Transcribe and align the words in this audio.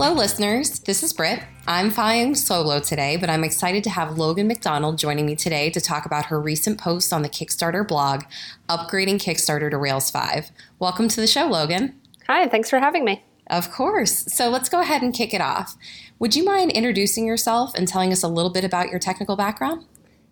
Hello, 0.00 0.12
listeners. 0.12 0.78
This 0.78 1.02
is 1.02 1.12
Britt. 1.12 1.42
I'm 1.66 1.90
flying 1.90 2.36
solo 2.36 2.78
today, 2.78 3.16
but 3.16 3.28
I'm 3.28 3.42
excited 3.42 3.82
to 3.82 3.90
have 3.90 4.16
Logan 4.16 4.46
McDonald 4.46 4.96
joining 4.96 5.26
me 5.26 5.34
today 5.34 5.70
to 5.70 5.80
talk 5.80 6.06
about 6.06 6.26
her 6.26 6.40
recent 6.40 6.78
post 6.78 7.12
on 7.12 7.22
the 7.22 7.28
Kickstarter 7.28 7.86
blog, 7.86 8.22
Upgrading 8.68 9.16
Kickstarter 9.16 9.68
to 9.68 9.76
Rails 9.76 10.08
5. 10.08 10.52
Welcome 10.78 11.08
to 11.08 11.20
the 11.20 11.26
show, 11.26 11.48
Logan. 11.48 12.00
Hi, 12.28 12.46
thanks 12.46 12.70
for 12.70 12.78
having 12.78 13.04
me. 13.04 13.24
Of 13.48 13.72
course. 13.72 14.32
So 14.32 14.48
let's 14.48 14.68
go 14.68 14.80
ahead 14.80 15.02
and 15.02 15.12
kick 15.12 15.34
it 15.34 15.40
off. 15.40 15.76
Would 16.20 16.36
you 16.36 16.44
mind 16.44 16.70
introducing 16.70 17.26
yourself 17.26 17.74
and 17.74 17.88
telling 17.88 18.12
us 18.12 18.22
a 18.22 18.28
little 18.28 18.52
bit 18.52 18.62
about 18.62 18.90
your 18.90 19.00
technical 19.00 19.34
background? 19.34 19.84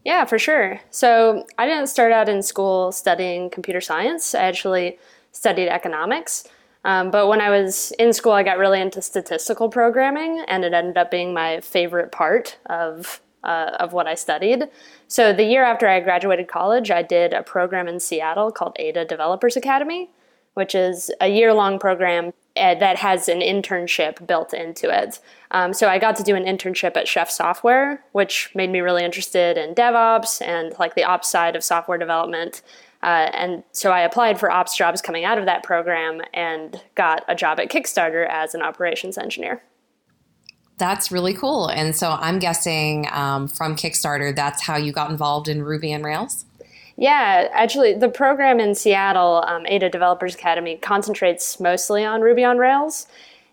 Yeah, 0.05 0.27
for 0.27 0.39
sure. 0.39 0.79
So 0.93 1.45
I 1.59 1.67
didn't 1.67 1.89
start 1.89 2.13
out 2.13 2.29
in 2.29 2.45
school 2.45 2.93
studying 2.93 3.51
computer 3.51 3.81
science. 3.81 4.33
I 4.33 4.43
actually 4.43 4.97
studied 5.33 5.69
economics. 5.69 6.45
Um, 6.87 7.11
but 7.11 7.27
when 7.27 7.41
I 7.41 7.51
was 7.51 7.93
in 7.99 8.13
school, 8.13 8.31
I 8.31 8.45
got 8.45 8.59
really 8.59 8.81
into 8.81 9.03
statistical 9.03 9.69
programming, 9.69 10.45
and 10.47 10.65
it 10.65 10.73
ended 10.73 10.97
up 10.97 11.11
being 11.11 11.35
my 11.35 11.61
favorite 11.61 12.13
part 12.13 12.59
of 12.67 13.21
uh, 13.43 13.77
of 13.81 13.93
what 13.93 14.07
I 14.07 14.15
studied. 14.15 14.69
So 15.09 15.33
the 15.33 15.45
year 15.45 15.65
after 15.65 15.89
I 15.89 16.01
graduated 16.01 16.49
college, 16.49 16.91
I 16.91 17.03
did 17.03 17.33
a 17.33 17.43
program 17.43 17.89
in 17.89 17.99
Seattle 18.01 18.51
called 18.53 18.77
Ada 18.79 19.05
Developers 19.05 19.57
Academy, 19.57 20.11
which 20.55 20.75
is 20.75 21.11
a 21.21 21.29
year 21.29 21.53
long 21.53 21.79
program 21.79 22.33
uh, 22.57 22.75
that 22.77 22.99
has 22.99 23.29
an 23.29 23.41
internship 23.41 24.25
built 24.25 24.55
into 24.55 24.89
it. 24.89 25.21
Um, 25.51 25.73
so 25.73 25.89
I 25.89 25.99
got 25.99 26.17
to 26.17 26.23
do 26.23 26.37
an 26.37 26.45
internship 26.45 26.97
at 26.97 27.09
Chef 27.09 27.31
Software, 27.31 28.03
which 28.13 28.51
made 28.55 28.71
me 28.71 28.81
really 28.81 29.05
interested 29.05 29.59
in 29.59 29.75
DevOps 29.75 30.41
and 30.41 30.73
like 30.79 30.95
the 30.95 31.05
ops 31.05 31.29
side 31.29 31.57
of 31.57 31.65
software 31.65 31.99
development. 31.99 32.63
Uh, 33.03 33.31
and 33.33 33.63
so 33.73 33.93
I 33.93 34.01
applied 34.01 34.41
for 34.41 34.51
ops 34.51 34.77
jobs 34.77 35.01
coming 35.01 35.25
out 35.25 35.39
of 35.39 35.45
that 35.45 35.63
program 35.63 36.23
and 36.35 36.83
got 36.95 37.25
a 37.29 37.35
job 37.35 37.61
at 37.61 37.71
Kickstarter 37.71 38.27
as 38.29 38.55
an 38.55 38.63
operations 38.63 39.19
engineer. 39.19 39.63
That's 40.79 41.11
really 41.11 41.33
cool. 41.33 41.69
And 41.69 41.97
so 41.97 42.11
I'm 42.21 42.39
guessing 42.39 43.09
um, 43.13 43.49
from 43.49 43.77
Kickstarter, 43.77 44.35
that's 44.35 44.63
how 44.63 44.77
you 44.77 44.93
got 44.93 45.11
involved 45.11 45.49
in 45.49 45.63
Ruby 45.63 45.93
and 45.93 46.05
Rails? 46.05 46.45
Yeah, 46.99 47.49
actually, 47.53 47.95
the 47.95 48.09
program 48.09 48.59
in 48.59 48.75
Seattle, 48.75 49.45
um, 49.47 49.67
Ada 49.67 49.91
Developers 49.91 50.35
Academy, 50.35 50.77
concentrates 50.77 51.61
mostly 51.61 52.05
on 52.05 52.23
Ruby 52.23 52.43
on 52.43 52.57
Rails. 52.59 53.07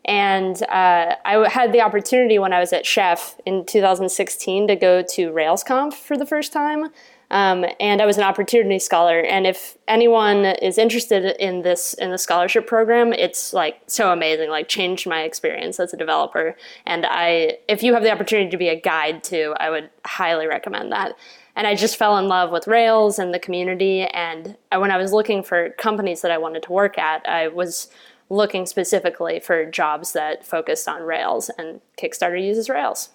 And 0.05 0.61
uh, 0.63 1.15
I 1.25 1.49
had 1.49 1.71
the 1.71 1.81
opportunity 1.81 2.37
when 2.39 2.51
I 2.51 2.59
was 2.59 2.73
at 2.73 2.85
Chef 2.85 3.39
in 3.45 3.65
2016 3.65 4.67
to 4.67 4.75
go 4.75 5.01
to 5.01 5.31
RailsConf 5.31 5.93
for 5.93 6.17
the 6.17 6.25
first 6.25 6.51
time. 6.51 6.87
Um, 7.33 7.65
and 7.79 7.99
I 7.99 8.05
was 8.05 8.17
an 8.17 8.23
opportunity 8.23 8.77
scholar. 8.77 9.19
And 9.19 9.47
if 9.47 9.75
anyone 9.87 10.45
is 10.45 10.77
interested 10.77 11.35
in 11.43 11.63
this 11.63 11.95
in 11.95 12.11
the 12.11 12.17
scholarship 12.19 12.67
program, 12.67 13.11
it's 13.11 13.53
like 13.53 13.81
so 13.87 14.13
amazing. 14.13 14.51
Like 14.51 14.67
changed 14.67 15.07
my 15.07 15.23
experience 15.23 15.79
as 15.79 15.91
a 15.95 15.97
developer. 15.97 16.55
And 16.85 17.07
I, 17.07 17.57
if 17.67 17.81
you 17.81 17.95
have 17.95 18.03
the 18.03 18.11
opportunity 18.11 18.51
to 18.51 18.57
be 18.57 18.69
a 18.69 18.79
guide 18.79 19.23
too, 19.23 19.55
I 19.59 19.71
would 19.71 19.89
highly 20.05 20.45
recommend 20.45 20.91
that. 20.91 21.17
And 21.55 21.65
I 21.65 21.73
just 21.73 21.97
fell 21.97 22.19
in 22.19 22.27
love 22.27 22.51
with 22.51 22.67
Rails 22.67 23.17
and 23.17 23.33
the 23.33 23.39
community. 23.39 24.03
And 24.03 24.55
when 24.71 24.91
I 24.91 24.97
was 24.97 25.11
looking 25.11 25.41
for 25.41 25.71
companies 25.71 26.21
that 26.21 26.29
I 26.29 26.37
wanted 26.37 26.61
to 26.63 26.71
work 26.71 26.99
at, 26.99 27.27
I 27.27 27.47
was 27.47 27.89
looking 28.29 28.67
specifically 28.67 29.39
for 29.39 29.65
jobs 29.65 30.13
that 30.13 30.45
focused 30.45 30.87
on 30.87 31.01
Rails. 31.01 31.49
And 31.57 31.81
Kickstarter 31.97 32.39
uses 32.39 32.69
Rails. 32.69 33.09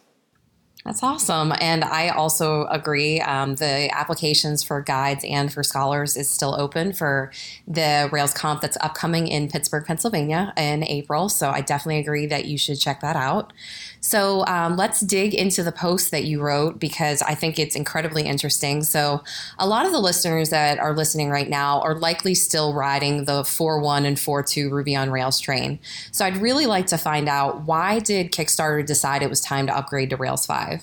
That's 0.85 1.03
awesome. 1.03 1.53
And 1.61 1.85
I 1.85 2.09
also 2.09 2.67
agree. 2.67 3.21
Um, 3.21 3.57
the 3.57 3.91
applications 3.93 4.63
for 4.63 4.81
guides 4.81 5.25
and 5.29 5.53
for 5.53 5.63
scholars 5.63 6.17
is 6.17 6.31
still 6.31 6.55
open 6.59 6.93
for 6.93 7.31
the 7.67 8.09
Rails 8.11 8.33
Conf 8.33 8.63
that's 8.63 8.79
upcoming 8.81 9.27
in 9.29 9.49
Pittsburgh, 9.49 9.85
Pennsylvania 9.85 10.53
in 10.57 10.85
April. 10.85 11.29
So 11.29 11.51
I 11.51 11.61
definitely 11.61 11.99
agree 11.99 12.27
that 12.27 12.47
you 12.47 12.57
should 12.57 12.81
check 12.81 13.01
that 13.01 13.17
out. 13.17 13.53
So 14.01 14.47
um, 14.47 14.77
let's 14.77 15.01
dig 15.01 15.35
into 15.35 15.63
the 15.63 15.73
post 15.73 16.11
that 16.11 16.25
you 16.25 16.41
wrote 16.41 16.79
because 16.79 17.23
I 17.23 17.35
think 17.35 17.59
it's 17.59 17.75
incredibly 17.75 18.23
interesting. 18.23 18.83
So, 18.83 19.23
a 19.59 19.67
lot 19.67 19.87
of 19.87 19.93
the 19.93 19.99
listeners 19.99 20.51
that 20.51 20.79
are 20.79 20.95
listening 20.95 21.31
right 21.31 21.49
now 21.49 21.81
are 21.81 21.95
likely 21.95 22.35
still 22.35 22.75
riding 22.75 23.25
the 23.25 23.43
4.1 23.43 24.07
and 24.07 24.17
4.2 24.17 24.71
Ruby 24.71 24.95
on 24.97 25.11
Rails 25.11 25.41
train. 25.41 25.79
So, 26.13 26.25
I'd 26.25 26.37
really 26.37 26.67
like 26.67 26.87
to 26.89 26.99
find 26.99 27.29
out 27.29 27.63
why 27.63 27.99
did 27.99 28.33
Kickstarter 28.33 28.85
decide 28.85 29.23
it 29.23 29.31
was 29.31 29.41
time 29.41 29.67
to 29.67 29.77
upgrade 29.77 30.11
to 30.11 30.17
Rails 30.17 30.47
5? 30.47 30.78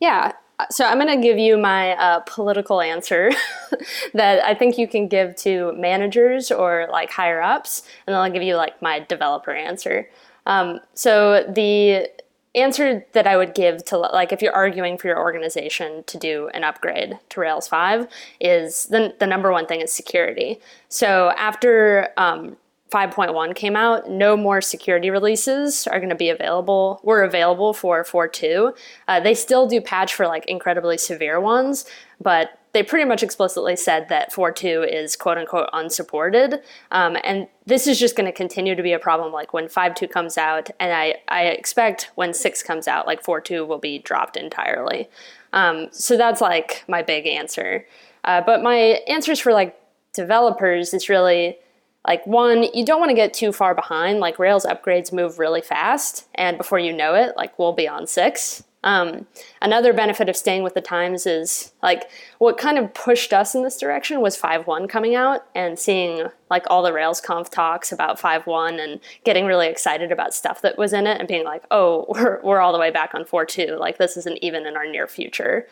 Yeah, 0.00 0.32
so 0.70 0.84
I'm 0.84 0.98
going 0.98 1.20
to 1.20 1.22
give 1.22 1.38
you 1.38 1.56
my 1.56 1.92
uh, 1.92 2.20
political 2.20 2.80
answer 2.80 3.30
that 4.14 4.44
I 4.44 4.54
think 4.54 4.76
you 4.76 4.88
can 4.88 5.08
give 5.08 5.36
to 5.36 5.72
managers 5.76 6.50
or 6.50 6.88
like 6.90 7.10
higher 7.10 7.40
ups, 7.40 7.82
and 8.06 8.14
then 8.14 8.20
I'll 8.20 8.30
give 8.30 8.42
you 8.42 8.56
like 8.56 8.80
my 8.82 9.00
developer 9.00 9.52
answer. 9.52 10.08
Um, 10.46 10.80
so 10.94 11.44
the 11.48 12.08
answer 12.54 13.06
that 13.12 13.26
I 13.26 13.36
would 13.36 13.54
give 13.54 13.84
to 13.86 13.98
like 13.98 14.32
if 14.32 14.42
you're 14.42 14.54
arguing 14.54 14.98
for 14.98 15.06
your 15.06 15.18
organization 15.18 16.02
to 16.04 16.18
do 16.18 16.48
an 16.54 16.64
upgrade 16.64 17.18
to 17.28 17.40
Rails 17.40 17.68
5 17.68 18.08
is 18.40 18.86
the, 18.86 19.14
the 19.20 19.26
number 19.26 19.52
one 19.52 19.66
thing 19.66 19.80
is 19.80 19.92
security. 19.92 20.58
So 20.88 21.32
after 21.36 22.08
um, 22.16 22.56
5.1 22.90 23.54
came 23.54 23.76
out, 23.76 24.08
no 24.08 24.36
more 24.36 24.60
security 24.60 25.10
releases 25.10 25.86
are 25.86 25.98
going 25.98 26.08
to 26.08 26.14
be 26.14 26.30
available. 26.30 27.00
Were 27.02 27.22
available 27.22 27.74
for 27.74 28.02
4.2. 28.02 28.76
Uh, 29.06 29.20
they 29.20 29.34
still 29.34 29.66
do 29.66 29.80
patch 29.80 30.14
for 30.14 30.26
like 30.26 30.46
incredibly 30.46 30.96
severe 30.96 31.38
ones, 31.38 31.84
but 32.20 32.58
they 32.72 32.82
pretty 32.82 33.04
much 33.04 33.22
explicitly 33.22 33.76
said 33.76 34.08
that 34.08 34.32
4.2 34.32 34.90
is 34.90 35.16
quote 35.16 35.36
unquote 35.36 35.68
unsupported. 35.72 36.60
Um, 36.90 37.16
and 37.24 37.48
this 37.66 37.86
is 37.86 37.98
just 37.98 38.16
going 38.16 38.26
to 38.26 38.32
continue 38.32 38.74
to 38.74 38.82
be 38.82 38.92
a 38.92 38.98
problem 38.98 39.32
like 39.32 39.52
when 39.52 39.66
5.2 39.66 40.10
comes 40.10 40.38
out. 40.38 40.70
And 40.80 40.92
I, 40.92 41.16
I 41.28 41.44
expect 41.44 42.10
when 42.14 42.32
6 42.32 42.62
comes 42.62 42.88
out, 42.88 43.06
like 43.06 43.22
4.2 43.22 43.66
will 43.66 43.78
be 43.78 43.98
dropped 43.98 44.36
entirely. 44.36 45.08
Um, 45.52 45.88
so 45.92 46.16
that's 46.16 46.40
like 46.40 46.84
my 46.88 47.02
big 47.02 47.26
answer. 47.26 47.86
Uh, 48.24 48.40
but 48.40 48.62
my 48.62 48.76
answers 49.08 49.40
for 49.40 49.52
like 49.52 49.78
developers 50.12 50.92
is 50.92 51.08
really 51.08 51.58
like 52.08 52.26
one 52.26 52.64
you 52.74 52.84
don't 52.84 52.98
want 52.98 53.10
to 53.10 53.14
get 53.14 53.34
too 53.34 53.52
far 53.52 53.74
behind 53.74 54.18
like 54.18 54.38
rails 54.38 54.64
upgrades 54.64 55.12
move 55.12 55.38
really 55.38 55.60
fast 55.60 56.26
and 56.34 56.56
before 56.56 56.78
you 56.78 56.92
know 56.92 57.14
it 57.14 57.36
like 57.36 57.56
we'll 57.58 57.74
be 57.74 57.86
on 57.86 58.06
six 58.06 58.64
um, 58.84 59.26
another 59.60 59.92
benefit 59.92 60.28
of 60.28 60.36
staying 60.36 60.62
with 60.62 60.74
the 60.74 60.80
times 60.80 61.26
is 61.26 61.72
like 61.82 62.08
what 62.38 62.58
kind 62.58 62.78
of 62.78 62.94
pushed 62.94 63.32
us 63.32 63.54
in 63.54 63.64
this 63.64 63.76
direction 63.76 64.20
was 64.20 64.40
5.1 64.40 64.88
coming 64.88 65.16
out 65.16 65.44
and 65.54 65.78
seeing 65.78 66.28
like 66.48 66.64
all 66.70 66.84
the 66.84 66.92
Rails 66.92 67.20
Conf 67.20 67.50
talks 67.50 67.90
about 67.90 68.20
5.1 68.20 68.82
and 68.82 69.00
getting 69.24 69.46
really 69.46 69.66
excited 69.66 70.12
about 70.12 70.32
stuff 70.32 70.62
that 70.62 70.78
was 70.78 70.92
in 70.92 71.08
it 71.08 71.18
and 71.18 71.26
being 71.26 71.44
like, 71.44 71.64
oh, 71.72 72.06
we're, 72.08 72.40
we're 72.42 72.60
all 72.60 72.72
the 72.72 72.78
way 72.78 72.90
back 72.90 73.14
on 73.14 73.24
4.2. 73.24 73.78
Like 73.80 73.98
this 73.98 74.16
isn't 74.16 74.38
even 74.42 74.64
in 74.64 74.76
our 74.76 74.86
near 74.86 75.08
future. 75.08 75.66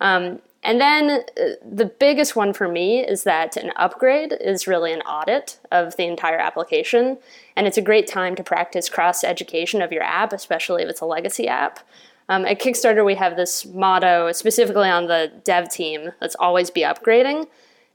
Um, 0.00 0.40
and 0.62 0.80
then 0.80 1.10
uh, 1.10 1.42
the 1.64 1.86
biggest 1.86 2.36
one 2.36 2.52
for 2.52 2.68
me 2.68 3.00
is 3.00 3.24
that 3.24 3.56
an 3.56 3.72
upgrade 3.76 4.36
is 4.38 4.66
really 4.66 4.92
an 4.92 5.00
audit 5.02 5.58
of 5.72 5.96
the 5.96 6.04
entire 6.04 6.38
application. 6.38 7.18
And 7.56 7.66
it's 7.66 7.78
a 7.78 7.82
great 7.82 8.06
time 8.06 8.36
to 8.36 8.44
practice 8.44 8.88
cross 8.88 9.24
education 9.24 9.80
of 9.80 9.92
your 9.92 10.02
app, 10.02 10.32
especially 10.32 10.82
if 10.82 10.88
it's 10.88 11.00
a 11.00 11.06
legacy 11.06 11.48
app. 11.48 11.80
Um, 12.28 12.44
at 12.44 12.60
Kickstarter, 12.60 13.04
we 13.04 13.14
have 13.16 13.36
this 13.36 13.66
motto 13.66 14.32
specifically 14.32 14.88
on 14.88 15.06
the 15.06 15.32
dev 15.44 15.70
team 15.70 16.12
that's 16.20 16.36
always 16.36 16.70
be 16.70 16.82
upgrading. 16.82 17.46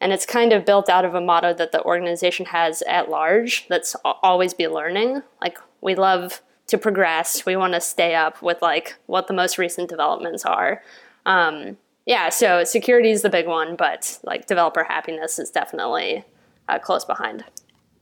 And 0.01 0.11
it's 0.11 0.25
kind 0.25 0.51
of 0.51 0.65
built 0.65 0.89
out 0.89 1.05
of 1.05 1.15
a 1.15 1.21
motto 1.21 1.53
that 1.53 1.71
the 1.71 1.83
organization 1.83 2.47
has 2.47 2.81
at 2.83 3.09
large 3.09 3.67
that's 3.69 3.95
always 4.03 4.53
be 4.53 4.67
learning. 4.67 5.21
Like, 5.41 5.57
we 5.81 5.95
love 5.95 6.41
to 6.67 6.77
progress, 6.77 7.45
we 7.45 7.55
want 7.55 7.73
to 7.73 7.81
stay 7.81 8.15
up 8.15 8.41
with 8.41 8.61
like 8.61 8.95
what 9.05 9.27
the 9.27 9.33
most 9.33 9.57
recent 9.57 9.87
developments 9.87 10.43
are. 10.45 10.81
Um, 11.25 11.77
yeah, 12.05 12.29
so 12.29 12.63
security 12.63 13.11
is 13.11 13.21
the 13.21 13.29
big 13.29 13.47
one, 13.47 13.75
but 13.75 14.19
like 14.23 14.47
developer 14.47 14.83
happiness 14.83 15.39
is 15.39 15.49
definitely 15.49 16.23
uh, 16.67 16.79
close 16.79 17.05
behind. 17.05 17.43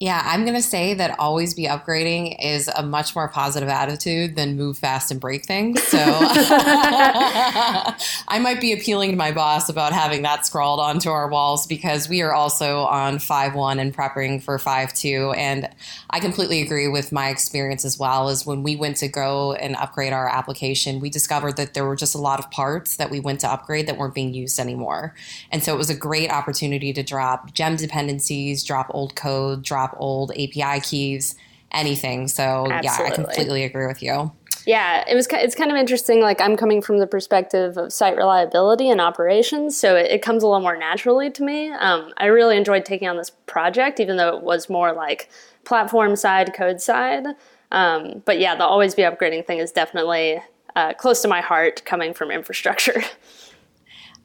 Yeah, 0.03 0.21
I'm 0.21 0.41
going 0.41 0.55
to 0.55 0.61
say 0.61 0.95
that 0.95 1.17
always 1.17 1.53
be 1.53 1.63
upgrading 1.63 2.35
is 2.43 2.67
a 2.67 2.83
much 2.83 3.15
more 3.15 3.29
positive 3.29 3.69
attitude 3.69 4.35
than 4.35 4.57
move 4.57 4.77
fast 4.77 5.11
and 5.11 5.21
break 5.21 5.45
things. 5.45 5.81
So 5.81 5.97
I 5.97 7.95
might 8.41 8.59
be 8.59 8.73
appealing 8.73 9.11
to 9.11 9.15
my 9.15 9.31
boss 9.31 9.69
about 9.69 9.93
having 9.93 10.23
that 10.23 10.45
scrawled 10.45 10.81
onto 10.81 11.09
our 11.09 11.29
walls 11.29 11.65
because 11.67 12.09
we 12.09 12.21
are 12.21 12.33
also 12.33 12.81
on 12.81 13.15
5.1 13.15 13.79
and 13.79 13.95
prepping 13.95 14.43
for 14.43 14.57
5.2. 14.57 15.37
And 15.37 15.69
I 16.09 16.19
completely 16.19 16.61
agree 16.61 16.89
with 16.89 17.13
my 17.13 17.29
experience 17.29 17.85
as 17.85 17.97
well. 17.97 18.27
Is 18.27 18.45
when 18.45 18.61
we 18.61 18.75
went 18.75 18.97
to 18.97 19.07
go 19.07 19.53
and 19.53 19.77
upgrade 19.77 20.11
our 20.11 20.27
application, 20.27 20.99
we 20.99 21.09
discovered 21.09 21.55
that 21.55 21.75
there 21.75 21.85
were 21.85 21.95
just 21.95 22.13
a 22.13 22.17
lot 22.17 22.39
of 22.39 22.51
parts 22.51 22.97
that 22.97 23.09
we 23.09 23.21
went 23.21 23.39
to 23.39 23.49
upgrade 23.49 23.87
that 23.87 23.97
weren't 23.97 24.15
being 24.15 24.33
used 24.33 24.59
anymore. 24.59 25.15
And 25.49 25.63
so 25.63 25.73
it 25.73 25.77
was 25.77 25.89
a 25.89 25.95
great 25.95 26.29
opportunity 26.29 26.91
to 26.91 27.03
drop 27.03 27.53
gem 27.53 27.77
dependencies, 27.77 28.65
drop 28.65 28.87
old 28.89 29.15
code, 29.15 29.63
drop 29.63 29.92
old 29.97 30.31
API 30.31 30.79
keys, 30.81 31.35
anything. 31.71 32.27
So 32.27 32.67
Absolutely. 32.69 32.83
yeah, 32.83 32.97
I 32.99 33.15
completely 33.15 33.63
agree 33.63 33.87
with 33.87 34.01
you. 34.01 34.31
Yeah, 34.65 35.03
it 35.07 35.15
was. 35.15 35.27
It's 35.31 35.55
kind 35.55 35.71
of 35.71 35.77
interesting. 35.77 36.21
Like 36.21 36.39
I'm 36.39 36.55
coming 36.55 36.81
from 36.81 36.99
the 36.99 37.07
perspective 37.07 37.77
of 37.77 37.91
site 37.91 38.15
reliability 38.15 38.89
and 38.89 39.01
operations, 39.01 39.77
so 39.77 39.95
it, 39.95 40.09
it 40.09 40.21
comes 40.21 40.41
a 40.41 40.47
little 40.47 40.61
more 40.61 40.77
naturally 40.77 41.29
to 41.31 41.43
me. 41.43 41.71
Um, 41.71 42.13
I 42.17 42.27
really 42.27 42.55
enjoyed 42.55 42.85
taking 42.85 43.09
on 43.09 43.17
this 43.17 43.31
project, 43.45 43.99
even 43.99 44.15
though 44.15 44.37
it 44.37 44.43
was 44.43 44.69
more 44.69 44.93
like 44.93 45.29
platform 45.65 46.15
side, 46.15 46.53
code 46.53 46.81
side. 46.81 47.25
Um, 47.71 48.21
but 48.25 48.39
yeah, 48.39 48.55
the 48.55 48.63
always 48.63 48.95
be 48.95 49.01
upgrading 49.01 49.45
thing 49.47 49.57
is 49.57 49.71
definitely 49.71 50.41
uh, 50.75 50.93
close 50.93 51.21
to 51.23 51.27
my 51.27 51.41
heart 51.41 51.83
coming 51.85 52.13
from 52.13 52.31
infrastructure. 52.31 53.03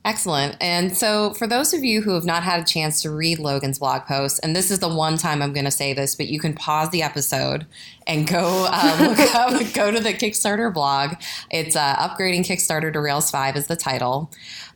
Excellent. 0.08 0.56
And 0.58 0.96
so, 0.96 1.34
for 1.34 1.46
those 1.46 1.74
of 1.74 1.84
you 1.84 2.00
who 2.00 2.14
have 2.14 2.24
not 2.24 2.42
had 2.42 2.60
a 2.62 2.64
chance 2.64 3.02
to 3.02 3.10
read 3.10 3.38
Logan's 3.38 3.78
blog 3.78 4.06
post, 4.06 4.40
and 4.42 4.56
this 4.56 4.70
is 4.70 4.78
the 4.78 4.88
one 4.88 5.18
time 5.18 5.42
I'm 5.42 5.52
going 5.52 5.66
to 5.66 5.70
say 5.70 5.92
this, 5.92 6.14
but 6.14 6.28
you 6.28 6.40
can 6.40 6.54
pause 6.54 6.88
the 6.88 7.02
episode 7.02 7.66
and 8.06 8.26
go 8.26 8.66
uh, 8.72 8.96
look 9.18 9.34
up, 9.34 9.74
go 9.74 9.90
to 9.90 10.00
the 10.00 10.14
Kickstarter 10.14 10.72
blog. 10.72 11.16
It's 11.50 11.76
uh, 11.76 11.94
"Upgrading 11.96 12.46
Kickstarter 12.46 12.90
to 12.90 13.00
Rails 13.02 13.30
5" 13.30 13.54
is 13.58 13.66
the 13.66 13.76
title. 13.76 14.30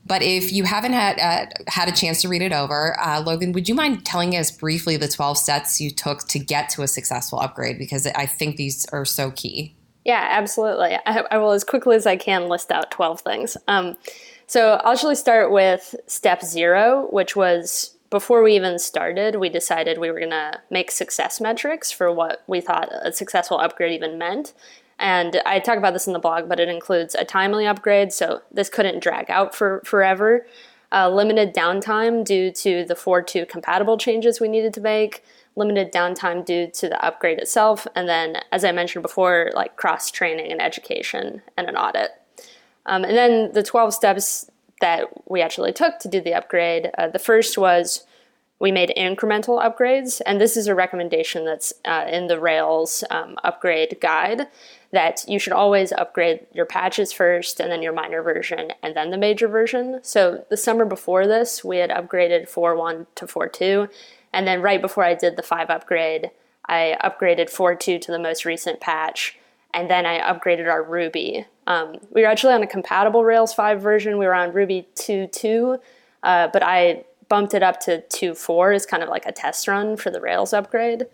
But 0.05 0.21
if 0.21 0.53
you 0.53 0.65
haven't 0.65 0.93
had 0.93 1.19
uh, 1.19 1.47
had 1.67 1.89
a 1.89 1.93
chance 1.93 2.21
to 2.21 2.29
read 2.29 2.43
it 2.43 2.53
over, 2.53 3.01
uh, 3.01 3.23
Logan, 3.23 3.53
would 3.53 3.71
you 3.71 3.75
mind 3.75 4.05
telling 4.05 4.37
us 4.37 4.51
briefly 4.51 4.99
the 4.99 5.09
12 5.09 5.39
steps 5.39 5.81
you 5.81 5.91
took 5.91 6.29
to 6.29 6.39
get 6.39 6.69
to 6.71 6.83
a 6.83 6.89
successful 6.89 7.41
upgrade? 7.41 7.79
Because 7.79 8.07
I 8.07 8.27
think 8.27 8.57
these 8.57 8.85
are 8.93 9.07
so 9.07 9.31
key. 9.31 9.75
Yeah, 10.05 10.29
absolutely. 10.31 10.99
I, 11.07 11.25
I 11.31 11.39
will, 11.39 11.53
as 11.53 11.65
quickly 11.65 11.97
as 11.97 12.07
I 12.07 12.17
can, 12.17 12.49
list 12.49 12.71
out 12.71 12.91
12 12.91 13.21
things. 13.23 13.57
Um, 13.69 13.97
so 14.47 14.81
I'll 14.85 14.93
actually 14.93 15.15
start 15.15 15.51
with 15.51 15.95
step 16.07 16.43
zero, 16.43 17.09
which 17.11 17.37
was 17.37 17.97
before 18.13 18.43
we 18.43 18.55
even 18.55 18.79
started, 18.79 19.37
we 19.37 19.49
decided 19.49 19.97
we 19.97 20.11
were 20.11 20.19
going 20.19 20.31
to 20.31 20.61
make 20.71 20.91
success 20.91 21.41
metrics 21.41 21.91
for 21.91 22.13
what 22.13 22.43
we 22.47 22.61
thought 22.61 22.91
a 22.93 23.11
successful 23.11 23.59
upgrade 23.59 23.93
even 23.93 24.19
meant. 24.19 24.53
And 24.99 25.41
I 25.47 25.59
talk 25.59 25.79
about 25.79 25.95
this 25.95 26.07
in 26.07 26.13
the 26.13 26.19
blog, 26.19 26.49
but 26.49 26.61
it 26.61 26.69
includes 26.69 27.15
a 27.15 27.25
timely 27.25 27.67
upgrade, 27.67 28.13
so 28.13 28.43
this 28.53 28.69
couldn't 28.69 29.03
drag 29.03 29.31
out 29.31 29.55
for 29.55 29.81
forever. 29.85 30.47
Uh, 30.93 31.09
limited 31.09 31.55
downtime 31.55 32.23
due 32.23 32.53
to 32.53 32.85
the 32.85 32.95
4.2 32.95 33.49
compatible 33.49 33.97
changes 33.97 34.41
we 34.41 34.49
needed 34.49 34.75
to 34.75 34.81
make, 34.83 35.25
limited 35.57 35.91
downtime 35.91 36.45
due 36.45 36.67
to 36.67 36.91
the 36.91 37.03
upgrade 37.03 37.39
itself, 37.39 37.87
and 37.97 38.07
then, 38.09 38.37
as 38.53 38.63
I 38.63 38.73
mentioned 38.73 39.03
before, 39.03 39.51
like 39.55 39.77
cross 39.77 40.11
training 40.11 40.53
and 40.53 40.61
education 40.61 41.41
and 41.57 41.67
an 41.67 41.77
audit. 41.77 42.11
Um, 42.87 43.05
and 43.05 43.17
then 43.17 43.53
the 43.53 43.63
12 43.63 43.95
steps 43.95 44.51
that 44.81 45.31
we 45.31 45.41
actually 45.41 45.73
took 45.73 45.99
to 46.01 46.09
do 46.09 46.21
the 46.21 46.35
upgrade 46.35 46.91
uh, 46.99 47.09
the 47.09 47.19
first 47.19 47.57
was 47.57 48.05
we 48.63 48.71
made 48.71 48.93
incremental 48.97 49.61
upgrades, 49.61 50.21
and 50.25 50.41
this 50.41 50.57
is 50.57 50.69
a 50.69 50.75
recommendation 50.75 51.45
that's 51.45 51.73
uh, 51.85 52.07
in 52.09 52.29
the 52.29 52.39
Rails 52.39 53.03
um, 53.11 53.37
upgrade 53.43 53.99
guide 54.01 54.47
that 54.93 55.25
you 55.27 55.41
should 55.41 55.53
always 55.53 55.91
upgrade 55.91 56.47
your 56.53 56.65
patches 56.65 57.13
first 57.13 57.59
and 57.59 57.73
then 57.73 57.83
your 57.83 57.93
minor 57.93 58.23
version 58.23 58.73
and 58.81 58.95
then 58.95 59.11
the 59.11 59.19
major 59.19 59.49
version. 59.49 59.99
So 60.05 60.45
the 60.49 60.57
summer 60.57 60.85
before 60.85 61.27
this, 61.27 61.65
we 61.65 61.79
had 61.79 61.91
upgraded 61.91 62.49
4.1 62.49 63.07
to 63.17 63.27
4.2, 63.27 63.91
and 64.33 64.47
then 64.47 64.63
right 64.63 64.81
before 64.81 65.03
I 65.03 65.17
did 65.17 65.35
the 65.35 65.43
5 65.43 65.69
upgrade, 65.69 66.31
I 66.67 66.97
upgraded 67.03 67.51
4.2 67.51 68.01
to 68.01 68.13
the 68.13 68.19
most 68.21 68.45
recent 68.45 68.79
patch 68.79 69.41
and 69.75 69.91
then 69.91 70.07
I 70.07 70.21
upgraded 70.21 70.69
our 70.69 70.83
Ruby. 70.83 71.47
Um, 71.67 71.97
we 72.11 72.23
were 72.23 72.29
actually 72.29 72.55
on 72.55 72.63
a 72.63 72.67
compatible 72.67 73.25
Rails 73.25 73.55
5 73.55 73.81
version. 73.81 74.19
We 74.19 74.27
were 74.27 74.35
on 74.35 74.53
Ruby 74.53 74.87
2.2, 74.97 75.79
uh, 76.23 76.49
but 76.53 76.63
I 76.63 77.05
bumped 77.29 77.55
it 77.55 77.63
up 77.63 77.81
to 77.81 78.03
2.4 78.09 78.75
as 78.75 78.87
kind 78.87 79.03
of 79.03 79.09
like 79.09 79.25
a 79.27 79.33
test 79.33 79.67
run 79.67 79.97
for 79.97 80.11
the 80.11 80.21
Rails 80.21 80.53
upgrade. 80.53 81.07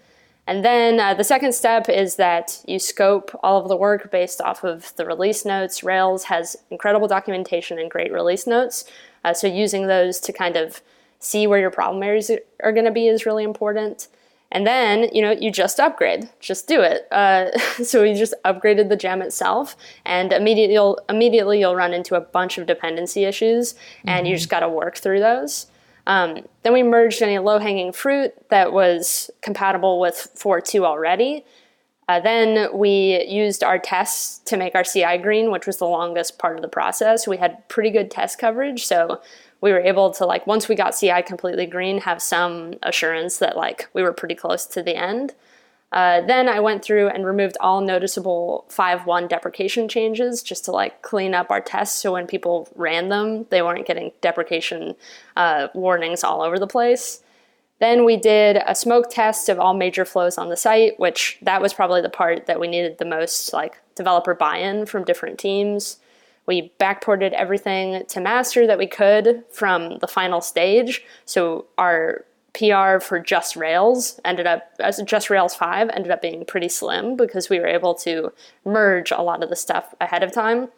And 0.49 0.65
then 0.65 0.99
uh, 0.99 1.13
the 1.13 1.25
second 1.25 1.53
step 1.53 1.91
is 1.91 2.17
that 2.17 2.63
you 2.67 2.79
scope 2.79 3.39
all 3.43 3.61
of 3.61 3.69
the 3.69 3.77
work 3.77 4.11
based 4.11 4.41
off 4.41 4.65
of 4.65 4.97
the 4.97 5.05
release 5.05 5.45
notes. 5.45 5.85
Rails 5.85 6.25
has 6.25 6.57
incredible 6.71 7.07
documentation 7.07 7.79
and 7.79 7.91
great 7.91 8.11
release 8.11 8.47
notes. 8.47 8.85
Uh, 9.25 9.35
so 9.35 9.47
using 9.47 9.87
those 9.87 10.19
to 10.21 10.33
kind 10.33 10.57
of 10.57 10.81
see 11.19 11.47
where 11.47 11.61
your 11.61 11.71
problem 11.71 12.03
areas 12.03 12.31
are 12.63 12.73
going 12.73 12.87
to 12.87 12.91
be 12.91 13.09
is 13.09 13.27
really 13.27 13.45
important. 13.45 14.09
And 14.51 14.67
then, 14.67 15.11
you 15.13 15.21
know, 15.21 15.31
you 15.31 15.51
just 15.51 15.79
upgrade, 15.79 16.29
just 16.41 16.67
do 16.67 16.81
it. 16.81 17.07
Uh, 17.13 17.57
so 17.85 18.03
we 18.03 18.15
just 18.15 18.35
upgraded 18.45 18.89
the 18.89 18.97
gem 18.97 19.21
itself, 19.21 19.77
and 20.07 20.33
immediately 20.33 20.75
you'll 20.75 20.99
immediately 21.09 21.61
you'll 21.61 21.77
run 21.77 21.93
into 21.93 22.15
a 22.15 22.21
bunch 22.21 22.57
of 22.59 22.67
dependency 22.67 23.25
issues, 23.25 23.75
and 24.07 24.25
mm-hmm. 24.25 24.27
you 24.27 24.37
just 24.37 24.49
got 24.49 24.61
to 24.61 24.69
work 24.69 24.97
through 24.97 25.21
those. 25.21 25.67
Um, 26.07 26.47
then 26.63 26.73
we 26.73 26.83
merged 26.83 27.21
any 27.21 27.39
low 27.39 27.59
hanging 27.59 27.93
fruit 27.93 28.33
that 28.49 28.73
was 28.73 29.31
compatible 29.43 30.01
with 30.01 30.31
4.2 30.35 30.83
already. 30.83 31.45
Uh, 32.09 32.19
then 32.19 32.75
we 32.75 33.23
used 33.29 33.63
our 33.63 33.79
tests 33.79 34.39
to 34.47 34.57
make 34.57 34.75
our 34.75 34.83
CI 34.83 35.19
green, 35.19 35.51
which 35.51 35.67
was 35.67 35.77
the 35.77 35.85
longest 35.85 36.39
part 36.39 36.57
of 36.57 36.63
the 36.63 36.69
process. 36.69 37.29
We 37.29 37.37
had 37.37 37.69
pretty 37.69 37.91
good 37.91 38.11
test 38.11 38.39
coverage, 38.39 38.87
so 38.87 39.21
we 39.61 39.73
were 39.73 39.81
able 39.81 40.11
to 40.13 40.25
like 40.25 40.47
once 40.47 40.69
we 40.69 40.75
got 40.75 40.97
CI 40.97 41.23
completely 41.23 41.67
green, 41.67 41.99
have 41.99 42.23
some 42.23 42.75
assurance 42.83 43.39
that 43.39 43.57
like 43.57 43.89
we 43.93 44.03
were 44.03 44.13
pretty 44.13 44.35
close 44.35 44.67
to 44.67 44.83
the 44.83 44.97
end. 44.97 45.35
Uh, 45.91 46.21
then 46.21 46.49
I 46.49 46.61
went 46.61 46.85
through 46.85 47.09
and 47.09 47.25
removed 47.25 47.57
all 47.61 47.81
noticeable 47.81 48.67
5.1 48.69 49.29
deprecation 49.29 49.89
changes 49.89 50.43
just 50.43 50.67
to 50.67 50.73
like 50.73 51.01
clean 51.01 51.35
up 51.35 51.51
our 51.51 51.63
tests 51.63 52.03
so 52.03 52.13
when 52.13 52.27
people 52.27 52.69
ran 52.75 53.09
them, 53.09 53.47
they 53.49 53.63
weren't 53.63 53.87
getting 53.87 54.13
deprecation 54.21 54.97
uh, 55.37 55.69
warnings 55.75 56.23
all 56.23 56.43
over 56.43 56.59
the 56.59 56.67
place. 56.67 57.23
Then 57.81 58.05
we 58.05 58.17
did 58.17 58.61
a 58.67 58.75
smoke 58.75 59.09
test 59.09 59.49
of 59.49 59.59
all 59.59 59.73
major 59.73 60.05
flows 60.05 60.37
on 60.37 60.51
the 60.51 60.57
site, 60.57 60.99
which 60.99 61.39
that 61.43 61.63
was 61.63 61.73
probably 61.73 62.03
the 62.03 62.11
part 62.11 62.47
that 62.47 62.61
we 62.61 62.69
needed 62.69 62.99
the 62.99 63.05
most 63.05 63.53
like 63.53 63.81
developer 63.95 64.35
buy-in 64.35 64.85
from 64.85 65.05
different 65.05 65.39
teams. 65.39 65.99
We 66.49 66.73
backported 66.81 67.33
everything 67.33 68.07
to 68.09 68.21
master 68.21 68.67
that 68.67 68.79
we 68.79 68.87
could 68.87 69.45
from 69.53 69.99
the 69.99 70.09
final 70.09 70.41
stage. 70.41 71.05
So 71.27 71.67
our 71.77 72.25
PR 72.55 73.01
for 73.01 73.21
just 73.21 73.55
Rails 73.55 74.19
ended 74.25 74.47
up 74.47 74.73
as 74.81 75.01
just 75.05 75.29
Rails 75.29 75.55
5 75.55 75.91
ended 75.91 76.11
up 76.11 76.23
being 76.23 76.47
pretty 76.47 76.71
slim 76.71 77.17
because 77.17 77.51
we 77.51 77.61
were 77.61 77.67
able 77.67 77.95
to 77.97 78.33
merge 78.65 79.11
a 79.11 79.21
lot 79.21 79.43
of 79.43 79.51
the 79.51 79.57
stuff 79.57 79.95
ahead 80.01 80.23
of 80.23 80.33
time. 80.33 80.69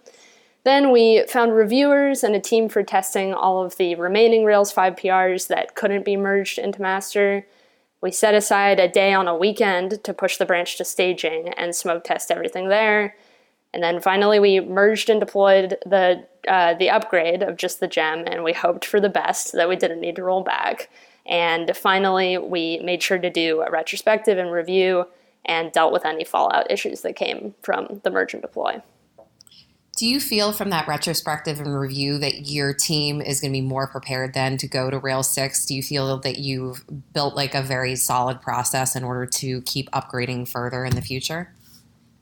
Then 0.65 0.91
we 0.91 1.25
found 1.29 1.55
reviewers 1.55 2.25
and 2.25 2.35
a 2.35 2.41
team 2.41 2.69
for 2.69 2.83
testing 2.83 3.33
all 3.33 3.65
of 3.65 3.77
the 3.77 3.95
remaining 3.95 4.45
Rails 4.45 4.73
5 4.73 4.97
PRs 4.97 5.47
that 5.47 5.77
couldn't 5.77 6.05
be 6.05 6.17
merged 6.17 6.59
into 6.59 6.83
master. 6.83 7.47
We 8.03 8.11
set 8.11 8.35
aside 8.35 8.81
a 8.81 8.89
day 8.89 9.13
on 9.13 9.29
a 9.29 9.37
weekend 9.37 10.03
to 10.03 10.13
push 10.13 10.37
the 10.37 10.47
branch 10.47 10.77
to 10.79 10.85
staging 10.85 11.51
and 11.51 11.77
smoke 11.77 12.03
test 12.03 12.33
everything 12.33 12.69
there. 12.69 13.15
And 13.73 13.83
then 13.83 14.01
finally, 14.01 14.41
we 14.41 14.61
merged 14.61 15.09
and 15.09 15.21
deployed 15.21 15.77
the 15.87 16.27
uh, 16.49 16.75
the 16.75 16.91
upgrade 16.91 17.43
of 17.43 17.57
just 17.57 17.81
the 17.81 17.87
gem, 17.87 18.25
and 18.27 18.43
we 18.43 18.53
hoped 18.53 18.85
for 18.85 18.99
the 18.99 19.11
best 19.11 19.53
that 19.53 19.69
we 19.69 19.77
didn't 19.77 20.01
need 20.01 20.17
to 20.17 20.23
roll 20.23 20.43
back. 20.43 20.89
And 21.27 21.77
finally, 21.77 22.39
we 22.39 22.79
made 22.79 23.03
sure 23.03 23.19
to 23.19 23.31
do 23.31 23.61
a 23.61 23.71
retrospective 23.71 24.39
and 24.39 24.51
review 24.51 25.07
and 25.45 25.71
dealt 25.71 25.93
with 25.93 26.05
any 26.05 26.25
fallout 26.25 26.71
issues 26.71 27.03
that 27.03 27.15
came 27.15 27.55
from 27.63 28.01
the 28.03 28.11
merge 28.11 28.33
and 28.33 28.43
deploy. 28.43 28.83
Do 29.97 30.07
you 30.07 30.19
feel 30.19 30.53
from 30.53 30.71
that 30.71 30.89
retrospective 30.89 31.61
and 31.61 31.79
review 31.79 32.19
that 32.19 32.49
your 32.49 32.73
team 32.73 33.21
is 33.21 33.41
going 33.41 33.53
to 33.53 33.57
be 33.57 33.61
more 33.61 33.87
prepared 33.87 34.33
then 34.33 34.57
to 34.59 34.67
go 34.67 34.89
to 34.89 34.99
Rails 34.99 35.29
6? 35.35 35.67
Do 35.67 35.75
you 35.75 35.83
feel 35.83 36.19
that 36.21 36.39
you've 36.39 36.85
built 37.13 37.35
like 37.35 37.55
a 37.55 37.63
very 37.63 37.97
solid 37.97 38.41
process 38.41 38.97
in 38.97 39.05
order 39.05 39.27
to 39.27 39.61
keep 39.63 39.91
upgrading 39.91 40.49
further 40.49 40.85
in 40.87 40.95
the 40.95 41.03
future? 41.03 41.53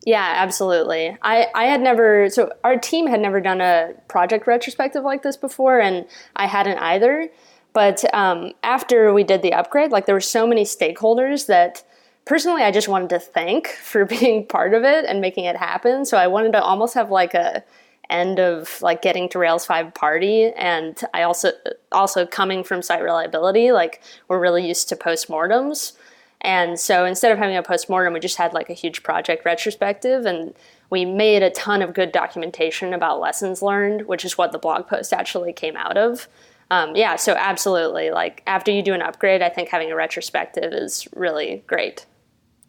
Yeah, 0.06 0.34
absolutely. 0.36 1.16
I, 1.22 1.48
I 1.54 1.64
had 1.64 1.80
never, 1.80 2.30
so 2.30 2.52
our 2.64 2.78
team 2.78 3.06
had 3.06 3.20
never 3.20 3.40
done 3.40 3.60
a 3.60 3.92
project 4.08 4.46
retrospective 4.46 5.04
like 5.04 5.22
this 5.22 5.36
before, 5.36 5.80
and 5.80 6.06
I 6.36 6.46
hadn't 6.46 6.78
either. 6.78 7.28
But 7.72 8.02
um, 8.14 8.52
after 8.62 9.12
we 9.12 9.24
did 9.24 9.42
the 9.42 9.52
upgrade, 9.52 9.90
like 9.90 10.06
there 10.06 10.14
were 10.14 10.20
so 10.20 10.46
many 10.46 10.64
stakeholders 10.64 11.46
that 11.46 11.82
personally 12.24 12.62
I 12.62 12.70
just 12.70 12.88
wanted 12.88 13.10
to 13.10 13.18
thank 13.18 13.68
for 13.82 14.04
being 14.04 14.46
part 14.46 14.72
of 14.72 14.84
it 14.84 15.04
and 15.04 15.20
making 15.20 15.44
it 15.44 15.56
happen. 15.56 16.04
So 16.04 16.16
I 16.16 16.28
wanted 16.28 16.52
to 16.52 16.62
almost 16.62 16.94
have 16.94 17.10
like 17.10 17.34
a 17.34 17.64
end 18.10 18.40
of 18.40 18.80
like 18.80 19.02
getting 19.02 19.28
to 19.28 19.38
Rails 19.38 19.66
5 19.66 19.92
party. 19.92 20.50
And 20.56 20.98
I 21.12 21.22
also, 21.24 21.52
also 21.92 22.24
coming 22.24 22.64
from 22.64 22.80
site 22.80 23.02
reliability, 23.02 23.70
like 23.70 24.00
we're 24.28 24.40
really 24.40 24.66
used 24.66 24.88
to 24.88 24.96
postmortems. 24.96 25.92
And 26.40 26.78
so 26.78 27.04
instead 27.04 27.33
of 27.33 27.38
having 27.38 27.57
a 27.57 27.62
postmortem, 27.62 28.12
we 28.12 28.21
just 28.21 28.37
had 28.37 28.52
like 28.52 28.71
a 28.71 28.75
huge 28.75 29.02
project 29.02 29.45
retrospective 29.45 30.25
and 30.25 30.54
we 30.90 31.04
made 31.04 31.42
a 31.42 31.50
ton 31.50 31.83
of 31.83 31.95
good 31.95 32.12
documentation 32.12 32.95
about 32.95 33.21
lessons 33.21 33.61
learned, 33.61 34.07
which 34.07 34.25
is 34.25 34.38
what 34.38 34.52
the 34.52 34.59
blog 34.59 34.87
post 34.87 35.12
actually 35.12 35.52
came 35.52 35.76
out 35.76 35.97
of. 35.97 36.28
Um, 36.71 36.95
yeah, 36.95 37.16
so 37.16 37.35
absolutely. 37.35 38.11
Like 38.11 38.42
after 38.47 38.71
you 38.71 38.83
do 38.83 38.95
an 38.95 39.02
upgrade, 39.02 39.42
I 39.42 39.49
think 39.49 39.68
having 39.68 39.90
a 39.90 39.97
retrospective 39.97 40.73
is 40.73 41.09
really 41.14 41.64
great. 41.66 42.07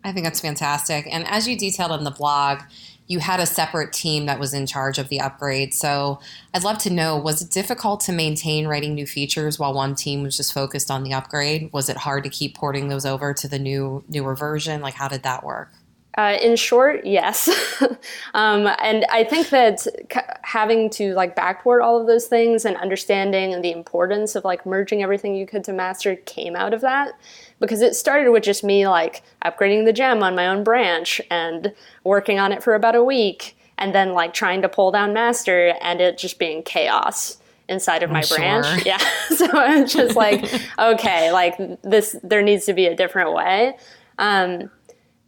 I 0.03 0.13
think 0.13 0.25
that's 0.25 0.39
fantastic. 0.39 1.07
And 1.11 1.27
as 1.27 1.47
you 1.47 1.57
detailed 1.57 1.91
in 1.91 2.05
the 2.05 2.11
blog, 2.11 2.61
you 3.09 3.17
had 3.17 3.39
a 3.39 3.45
separate 3.45 3.91
team 3.91 4.27
that 4.27 4.39
was 4.39 4.53
in 4.53 4.67
charge 4.67 4.99
of 4.99 5.09
the 5.09 5.19
upgrade. 5.19 5.73
So 5.73 6.19
I'd 6.53 6.63
love 6.63 6.77
to 6.79 6.91
know 6.91 7.17
was 7.17 7.41
it 7.41 7.49
difficult 7.49 8.01
to 8.01 8.11
maintain 8.11 8.67
writing 8.67 8.93
new 8.93 9.07
features 9.07 9.57
while 9.57 9.73
one 9.73 9.95
team 9.95 10.21
was 10.21 10.37
just 10.37 10.53
focused 10.53 10.91
on 10.91 11.03
the 11.03 11.11
upgrade? 11.11 11.71
Was 11.73 11.89
it 11.89 11.97
hard 11.97 12.23
to 12.23 12.29
keep 12.29 12.55
porting 12.55 12.87
those 12.87 13.07
over 13.07 13.33
to 13.33 13.47
the 13.47 13.57
new 13.57 14.03
newer 14.07 14.35
version? 14.35 14.79
Like 14.79 14.93
how 14.93 15.07
did 15.07 15.23
that 15.23 15.43
work? 15.43 15.73
Uh, 16.19 16.37
in 16.41 16.53
short, 16.57 17.05
yes. 17.05 17.47
um, 18.33 18.67
and 18.83 19.05
I 19.09 19.23
think 19.23 19.51
that 19.51 19.79
c- 19.79 19.93
having 20.41 20.89
to 20.89 21.13
like 21.13 21.33
backport 21.33 21.81
all 21.81 21.97
of 21.97 22.07
those 22.07 22.27
things 22.27 22.65
and 22.65 22.75
understanding 22.75 23.61
the 23.61 23.71
importance 23.71 24.35
of 24.35 24.43
like 24.43 24.65
merging 24.65 25.01
everything 25.01 25.33
you 25.33 25.45
could 25.45 25.63
to 25.63 25.71
master 25.71 26.17
came 26.17 26.57
out 26.57 26.73
of 26.73 26.81
that 26.81 27.13
because 27.61 27.81
it 27.81 27.95
started 27.95 28.31
with 28.31 28.43
just 28.43 28.65
me 28.65 28.85
like 28.85 29.23
upgrading 29.45 29.85
the 29.85 29.93
gem 29.93 30.21
on 30.21 30.35
my 30.35 30.45
own 30.45 30.61
branch 30.61 31.21
and 31.31 31.73
working 32.03 32.37
on 32.37 32.51
it 32.51 32.61
for 32.61 32.75
about 32.75 32.95
a 32.95 33.03
week 33.03 33.55
and 33.77 33.95
then 33.95 34.11
like 34.11 34.33
trying 34.33 34.61
to 34.61 34.67
pull 34.67 34.91
down 34.91 35.13
master 35.13 35.73
and 35.81 36.01
it 36.01 36.17
just 36.17 36.37
being 36.37 36.61
chaos 36.63 37.37
inside 37.69 38.03
of 38.03 38.11
my 38.11 38.19
sure. 38.19 38.39
branch. 38.39 38.67
Yeah. 38.85 38.97
so 39.29 39.45
it's 39.53 39.93
just 39.93 40.17
like, 40.17 40.43
okay, 40.79 41.31
like 41.31 41.81
this, 41.83 42.17
there 42.23 42.41
needs 42.41 42.65
to 42.65 42.73
be 42.73 42.87
a 42.87 42.95
different 42.95 43.33
way. 43.33 43.77
Um, 44.17 44.69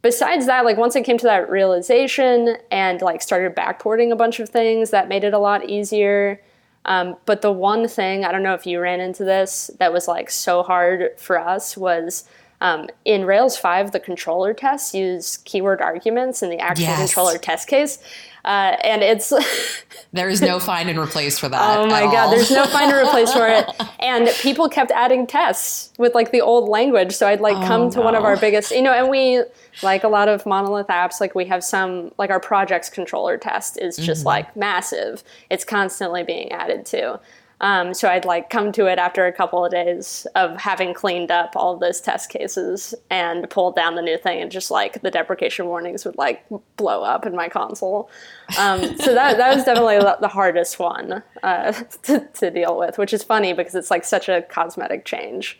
besides 0.02 0.46
that, 0.46 0.64
like 0.64 0.76
once 0.76 0.96
I 0.96 1.02
came 1.02 1.18
to 1.18 1.26
that 1.26 1.48
realization 1.50 2.56
and 2.70 3.00
like 3.00 3.22
started 3.22 3.54
backporting 3.54 4.12
a 4.12 4.16
bunch 4.16 4.40
of 4.40 4.48
things, 4.48 4.90
that 4.90 5.08
made 5.08 5.24
it 5.24 5.32
a 5.32 5.38
lot 5.38 5.68
easier. 5.68 6.40
Um, 6.84 7.16
but 7.26 7.42
the 7.42 7.52
one 7.52 7.86
thing, 7.88 8.24
I 8.24 8.32
don't 8.32 8.42
know 8.42 8.54
if 8.54 8.66
you 8.66 8.80
ran 8.80 9.00
into 9.00 9.24
this, 9.24 9.70
that 9.78 9.92
was 9.92 10.08
like 10.08 10.30
so 10.30 10.62
hard 10.64 11.10
for 11.16 11.38
us 11.38 11.76
was 11.76 12.24
um, 12.60 12.88
in 13.04 13.24
Rails 13.24 13.56
5, 13.56 13.90
the 13.92 14.00
controller 14.00 14.52
tests 14.54 14.94
use 14.94 15.38
keyword 15.38 15.80
arguments 15.80 16.42
in 16.42 16.50
the 16.50 16.58
actual 16.58 16.84
Yes. 16.84 16.98
controller 16.98 17.38
test 17.38 17.66
case. 17.68 17.98
Uh, 18.44 18.76
and 18.82 19.02
it's 19.02 19.32
There 20.12 20.28
is 20.28 20.42
no 20.42 20.58
find 20.60 20.90
and 20.90 20.98
replace 20.98 21.38
for 21.38 21.48
that. 21.48 21.78
Oh 21.78 21.86
my 21.86 22.02
god, 22.02 22.14
all. 22.26 22.30
there's 22.30 22.50
no 22.50 22.66
find 22.66 22.90
and 22.92 23.06
replace 23.08 23.32
for 23.32 23.46
it. 23.48 23.66
And 24.02 24.28
people 24.40 24.68
kept 24.68 24.90
adding 24.90 25.26
tests 25.28 25.92
with 25.96 26.14
like 26.14 26.32
the 26.32 26.40
old 26.40 26.68
language. 26.68 27.12
So 27.12 27.26
I'd 27.28 27.40
like 27.40 27.54
come 27.66 27.88
to 27.90 28.00
one 28.00 28.14
of 28.16 28.24
Oh, 28.24 28.26
our 28.26 28.36
biggest, 28.36 28.72
you 28.72 28.82
know, 28.82 28.92
and 28.92 29.08
we 29.08 29.42
like 29.82 30.02
a 30.04 30.08
lot 30.08 30.28
of 30.28 30.44
monolith 30.44 30.88
apps, 30.88 31.20
like 31.20 31.34
we 31.36 31.44
have 31.46 31.62
some 31.64 32.10
like 32.18 32.30
our 32.30 32.40
projects 32.40 32.90
controller 32.90 33.38
test 33.38 33.78
is 33.80 33.96
just 33.96 34.20
Mm-hmm. 34.22 34.26
like 34.26 34.56
massive. 34.56 35.22
It's 35.50 35.64
constantly 35.64 36.24
being 36.24 36.50
added 36.52 36.84
to. 36.86 37.20
Um, 37.62 37.94
so 37.94 38.08
I'd 38.08 38.24
like 38.24 38.50
come 38.50 38.72
to 38.72 38.86
it 38.86 38.98
after 38.98 39.26
a 39.26 39.32
couple 39.32 39.64
of 39.64 39.70
days 39.70 40.26
of 40.34 40.56
having 40.56 40.92
cleaned 40.92 41.30
up 41.30 41.52
all 41.54 41.74
of 41.74 41.80
those 41.80 42.00
test 42.00 42.28
cases 42.28 42.92
and 43.08 43.48
pulled 43.48 43.76
down 43.76 43.94
the 43.94 44.02
new 44.02 44.18
thing, 44.18 44.42
and 44.42 44.50
just 44.50 44.70
like 44.70 45.00
the 45.02 45.10
deprecation 45.10 45.66
warnings 45.66 46.04
would 46.04 46.18
like 46.18 46.44
blow 46.76 47.02
up 47.04 47.24
in 47.24 47.36
my 47.36 47.48
console. 47.48 48.10
Um, 48.58 48.98
so 48.98 49.14
that 49.14 49.36
that 49.38 49.54
was 49.54 49.64
definitely 49.64 49.98
the 49.98 50.28
hardest 50.28 50.78
one 50.78 51.22
uh, 51.42 51.72
to, 52.02 52.20
to 52.20 52.50
deal 52.50 52.76
with, 52.76 52.98
which 52.98 53.14
is 53.14 53.22
funny 53.22 53.52
because 53.52 53.74
it's 53.74 53.90
like 53.90 54.04
such 54.04 54.28
a 54.28 54.42
cosmetic 54.42 55.04
change. 55.04 55.58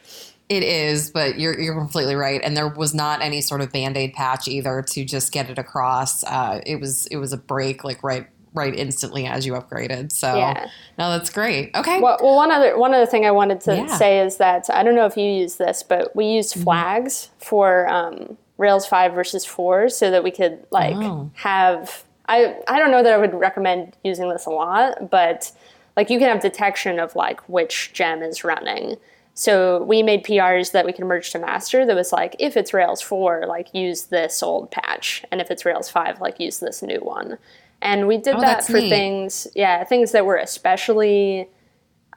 It 0.49 0.65
is, 0.65 1.11
but 1.11 1.39
you're 1.39 1.59
you're 1.59 1.79
completely 1.79 2.15
right. 2.15 2.41
And 2.43 2.57
there 2.57 2.69
was 2.69 2.93
not 2.93 3.23
any 3.23 3.41
sort 3.41 3.61
of 3.61 3.73
band 3.73 3.97
aid 3.97 4.13
patch 4.13 4.49
either 4.49 4.83
to 4.83 5.05
just 5.05 5.33
get 5.33 5.49
it 5.49 5.59
across. 5.59 6.25
Uh, 6.25 6.61
it 6.67 6.77
was 6.81 7.07
it 7.07 7.17
was 7.17 7.33
a 7.33 7.39
break 7.39 7.85
like 7.85 8.03
right 8.03 8.27
right 8.55 8.75
instantly 8.75 9.27
as 9.27 9.47
you 9.47 9.53
upgraded. 9.55 10.13
So 10.13 10.37
Yeah. 10.37 10.67
no, 10.99 11.11
that's 11.11 11.31
great. 11.31 11.71
Okay. 11.75 12.01
Well, 12.01 12.19
well, 12.23 12.37
one 12.37 12.51
other 12.51 12.77
one 12.79 12.93
other 12.95 13.07
thing 13.07 13.25
I 13.27 13.31
wanted 13.31 13.61
to 13.63 13.77
Yeah. 13.77 13.87
say 13.97 14.21
is 14.21 14.37
that 14.37 14.69
I 14.73 14.83
don't 14.83 14.95
know 14.95 15.07
if 15.07 15.17
you 15.17 15.25
use 15.25 15.57
this, 15.57 15.83
but 15.83 16.15
we 16.15 16.27
used 16.27 16.55
flags 16.55 17.31
for 17.39 17.89
um, 17.89 18.37
Rails 18.59 18.87
five 18.87 19.13
versus 19.15 19.45
four, 19.45 19.89
so 19.89 20.11
that 20.11 20.23
we 20.23 20.31
could 20.31 20.67
like 20.71 20.97
Oh. 20.97 21.31
have. 21.35 22.05
I 22.29 22.57
I 22.69 22.79
don't 22.79 22.91
know 22.91 23.03
that 23.03 23.13
I 23.13 23.17
would 23.19 23.35
recommend 23.35 23.97
using 24.05 24.29
this 24.29 24.47
a 24.47 24.51
lot, 24.51 25.11
but 25.11 25.51
like 25.97 26.09
you 26.11 26.19
can 26.19 26.29
have 26.29 26.41
detection 26.41 26.99
of 27.01 27.17
like 27.17 27.41
which 27.49 27.93
gem 27.93 28.23
is 28.23 28.45
running. 28.45 28.97
So 29.35 29.83
we 29.85 30.03
made 30.03 30.25
PRs 30.25 30.73
that 30.73 30.85
we 30.85 30.93
can 30.93 31.07
merge 31.07 31.31
to 31.33 31.39
master 31.39 31.87
that 31.87 31.97
was 31.97 32.13
like 32.13 32.37
if 32.39 32.55
it's 32.57 32.75
Rails 32.75 33.01
4, 33.01 33.47
like 33.49 33.73
use 33.75 34.05
this 34.05 34.43
old 34.43 34.71
patch, 34.71 35.25
and 35.33 35.41
if 35.41 35.51
it's 35.51 35.65
Rails 35.65 35.89
5, 35.89 36.21
like 36.21 36.39
use 36.39 36.61
this 36.61 36.83
new 36.83 36.99
one. 37.01 37.39
And 37.83 38.07
we 38.09 38.17
did 38.17 38.37
Oh, 38.37 38.41
that 38.41 38.65
for 38.65 38.75
neat. 38.79 38.89
things, 38.91 39.47
yeah, 39.55 39.83
things 39.85 40.13
that 40.13 40.25
were 40.25 40.37
especially 40.37 41.49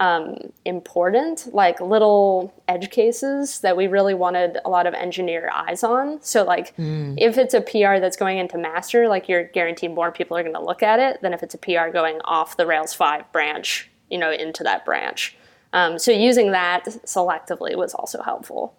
um, 0.01 0.35
important, 0.65 1.53
like 1.53 1.79
little 1.79 2.53
edge 2.67 2.89
cases 2.89 3.61
that 3.61 3.77
we 3.77 3.87
really 3.87 4.13
wanted 4.13 4.57
a 4.65 4.69
lot 4.69 4.87
of 4.87 4.93
engineer 4.93 5.49
eyes 5.53 5.83
on. 5.85 6.21
So, 6.21 6.43
like, 6.43 6.75
Hmm. 6.75 7.15
if 7.17 7.37
it's 7.37 7.53
a 7.53 7.61
PR 7.61 7.99
that's 7.99 8.17
going 8.17 8.37
into 8.37 8.57
master, 8.57 9.07
like 9.07 9.29
you're 9.29 9.43
guaranteed 9.45 9.93
more 9.95 10.11
people 10.11 10.35
are 10.37 10.43
going 10.43 10.53
to 10.55 10.61
look 10.61 10.83
at 10.83 10.99
it 10.99 11.21
than 11.21 11.31
if 11.33 11.41
it's 11.43 11.53
a 11.55 11.57
PR 11.57 11.87
going 11.93 12.19
off 12.25 12.57
the 12.57 12.65
Rails 12.67 12.93
5 12.93 13.31
branch, 13.31 13.89
you 14.09 14.17
know, 14.17 14.31
into 14.31 14.63
that 14.63 14.83
branch. 14.83 15.37
Um, 15.71 15.97
so, 15.97 16.11
using 16.11 16.51
that 16.51 16.83
selectively 17.05 17.75
was 17.77 17.93
also 17.93 18.21
helpful. 18.21 18.73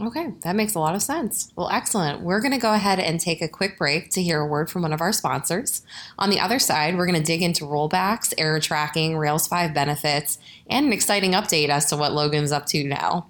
Okay, 0.00 0.32
that 0.42 0.56
makes 0.56 0.74
a 0.74 0.78
lot 0.78 0.94
of 0.94 1.02
sense. 1.02 1.52
Well, 1.56 1.68
excellent. 1.70 2.22
We're 2.22 2.40
going 2.40 2.52
to 2.52 2.58
go 2.58 2.72
ahead 2.72 2.98
and 2.98 3.20
take 3.20 3.42
a 3.42 3.48
quick 3.48 3.76
break 3.76 4.10
to 4.10 4.22
hear 4.22 4.40
a 4.40 4.46
word 4.46 4.70
from 4.70 4.82
one 4.82 4.92
of 4.92 5.00
our 5.00 5.12
sponsors. 5.12 5.82
On 6.18 6.30
the 6.30 6.40
other 6.40 6.58
side, 6.58 6.96
we're 6.96 7.06
going 7.06 7.18
to 7.18 7.24
dig 7.24 7.42
into 7.42 7.64
rollbacks, 7.64 8.32
error 8.38 8.60
tracking, 8.60 9.16
Rails 9.16 9.46
5 9.46 9.74
benefits, 9.74 10.38
and 10.68 10.86
an 10.86 10.92
exciting 10.92 11.32
update 11.32 11.68
as 11.68 11.86
to 11.86 11.96
what 11.96 12.12
Logan's 12.12 12.52
up 12.52 12.66
to 12.66 12.82
now. 12.84 13.26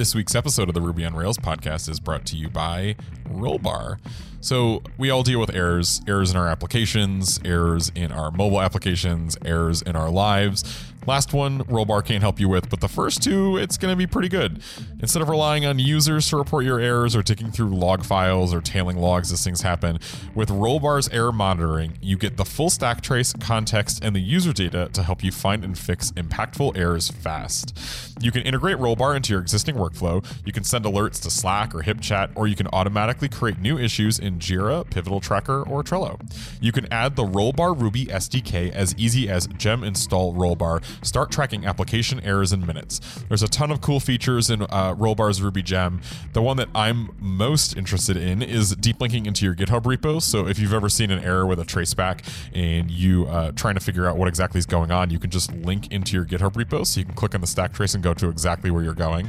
This 0.00 0.14
week's 0.14 0.34
episode 0.34 0.70
of 0.70 0.74
the 0.74 0.80
Ruby 0.80 1.04
on 1.04 1.14
Rails 1.14 1.36
podcast 1.36 1.86
is 1.86 2.00
brought 2.00 2.24
to 2.24 2.34
you 2.34 2.48
by 2.48 2.96
Rollbar. 3.28 3.98
So, 4.40 4.82
we 4.96 5.10
all 5.10 5.22
deal 5.22 5.38
with 5.38 5.54
errors 5.54 6.00
errors 6.08 6.30
in 6.30 6.38
our 6.38 6.48
applications, 6.48 7.38
errors 7.44 7.92
in 7.94 8.10
our 8.10 8.30
mobile 8.30 8.62
applications, 8.62 9.36
errors 9.44 9.82
in 9.82 9.96
our 9.96 10.08
lives. 10.08 10.64
Last 11.06 11.32
one, 11.32 11.64
Rollbar 11.64 12.04
can't 12.04 12.22
help 12.22 12.38
you 12.38 12.48
with, 12.48 12.68
but 12.68 12.80
the 12.80 12.88
first 12.88 13.22
two, 13.22 13.56
it's 13.56 13.78
going 13.78 13.90
to 13.90 13.96
be 13.96 14.06
pretty 14.06 14.28
good. 14.28 14.62
Instead 15.00 15.22
of 15.22 15.30
relying 15.30 15.64
on 15.64 15.78
users 15.78 16.28
to 16.28 16.36
report 16.36 16.64
your 16.64 16.78
errors 16.78 17.16
or 17.16 17.22
digging 17.22 17.50
through 17.50 17.70
log 17.70 18.04
files 18.04 18.52
or 18.52 18.60
tailing 18.60 18.98
logs 18.98 19.32
as 19.32 19.42
things 19.42 19.62
happen, 19.62 19.98
with 20.34 20.50
Rollbar's 20.50 21.08
error 21.08 21.32
monitoring, 21.32 21.94
you 22.02 22.18
get 22.18 22.36
the 22.36 22.44
full 22.44 22.68
stack 22.68 23.00
trace, 23.00 23.32
context, 23.32 24.04
and 24.04 24.14
the 24.14 24.20
user 24.20 24.52
data 24.52 24.90
to 24.92 25.02
help 25.02 25.24
you 25.24 25.32
find 25.32 25.64
and 25.64 25.78
fix 25.78 26.10
impactful 26.12 26.76
errors 26.76 27.08
fast. 27.08 27.78
You 28.20 28.30
can 28.30 28.42
integrate 28.42 28.76
Rollbar 28.76 29.16
into 29.16 29.32
your 29.32 29.40
existing 29.40 29.76
workflow, 29.76 30.24
you 30.44 30.52
can 30.52 30.64
send 30.64 30.84
alerts 30.84 31.22
to 31.22 31.30
Slack 31.30 31.74
or 31.74 31.82
HipChat, 31.82 32.32
or 32.34 32.46
you 32.46 32.56
can 32.56 32.66
automatically 32.74 33.28
create 33.30 33.58
new 33.58 33.78
issues 33.78 34.18
in 34.18 34.38
Jira, 34.38 34.88
Pivotal 34.90 35.20
Tracker, 35.20 35.62
or 35.62 35.82
Trello. 35.82 36.20
You 36.60 36.72
can 36.72 36.92
add 36.92 37.16
the 37.16 37.24
Rollbar 37.24 37.80
Ruby 37.80 38.06
SDK 38.06 38.70
as 38.72 38.94
easy 38.98 39.30
as 39.30 39.46
gem 39.56 39.82
install 39.82 40.34
Rollbar. 40.34 40.82
Start 41.02 41.30
tracking 41.30 41.64
application 41.64 42.20
errors 42.20 42.52
in 42.52 42.66
minutes. 42.66 43.00
There's 43.28 43.42
a 43.42 43.48
ton 43.48 43.70
of 43.70 43.80
cool 43.80 44.00
features 44.00 44.50
in 44.50 44.62
uh, 44.62 44.94
Rollbar's 44.94 45.42
Ruby 45.42 45.62
Gem. 45.62 46.00
The 46.32 46.42
one 46.42 46.56
that 46.56 46.68
I'm 46.74 47.10
most 47.18 47.76
interested 47.76 48.16
in 48.16 48.42
is 48.42 48.74
deep 48.76 49.00
linking 49.00 49.26
into 49.26 49.44
your 49.44 49.54
GitHub 49.54 49.86
repos. 49.86 50.24
So 50.24 50.46
if 50.46 50.58
you've 50.58 50.74
ever 50.74 50.88
seen 50.88 51.10
an 51.10 51.22
error 51.24 51.46
with 51.46 51.60
a 51.60 51.64
traceback 51.64 52.24
and 52.54 52.90
you 52.90 53.26
uh, 53.26 53.52
trying 53.52 53.74
to 53.74 53.80
figure 53.80 54.06
out 54.06 54.16
what 54.16 54.28
exactly 54.28 54.58
is 54.58 54.66
going 54.66 54.90
on, 54.90 55.10
you 55.10 55.18
can 55.18 55.30
just 55.30 55.52
link 55.52 55.90
into 55.92 56.16
your 56.16 56.24
GitHub 56.24 56.52
repo. 56.52 56.86
So 56.86 57.00
you 57.00 57.06
can 57.06 57.14
click 57.14 57.34
on 57.34 57.40
the 57.40 57.46
stack 57.46 57.72
trace 57.72 57.94
and 57.94 58.02
go 58.02 58.14
to 58.14 58.28
exactly 58.28 58.70
where 58.70 58.82
you're 58.82 58.94
going. 58.94 59.28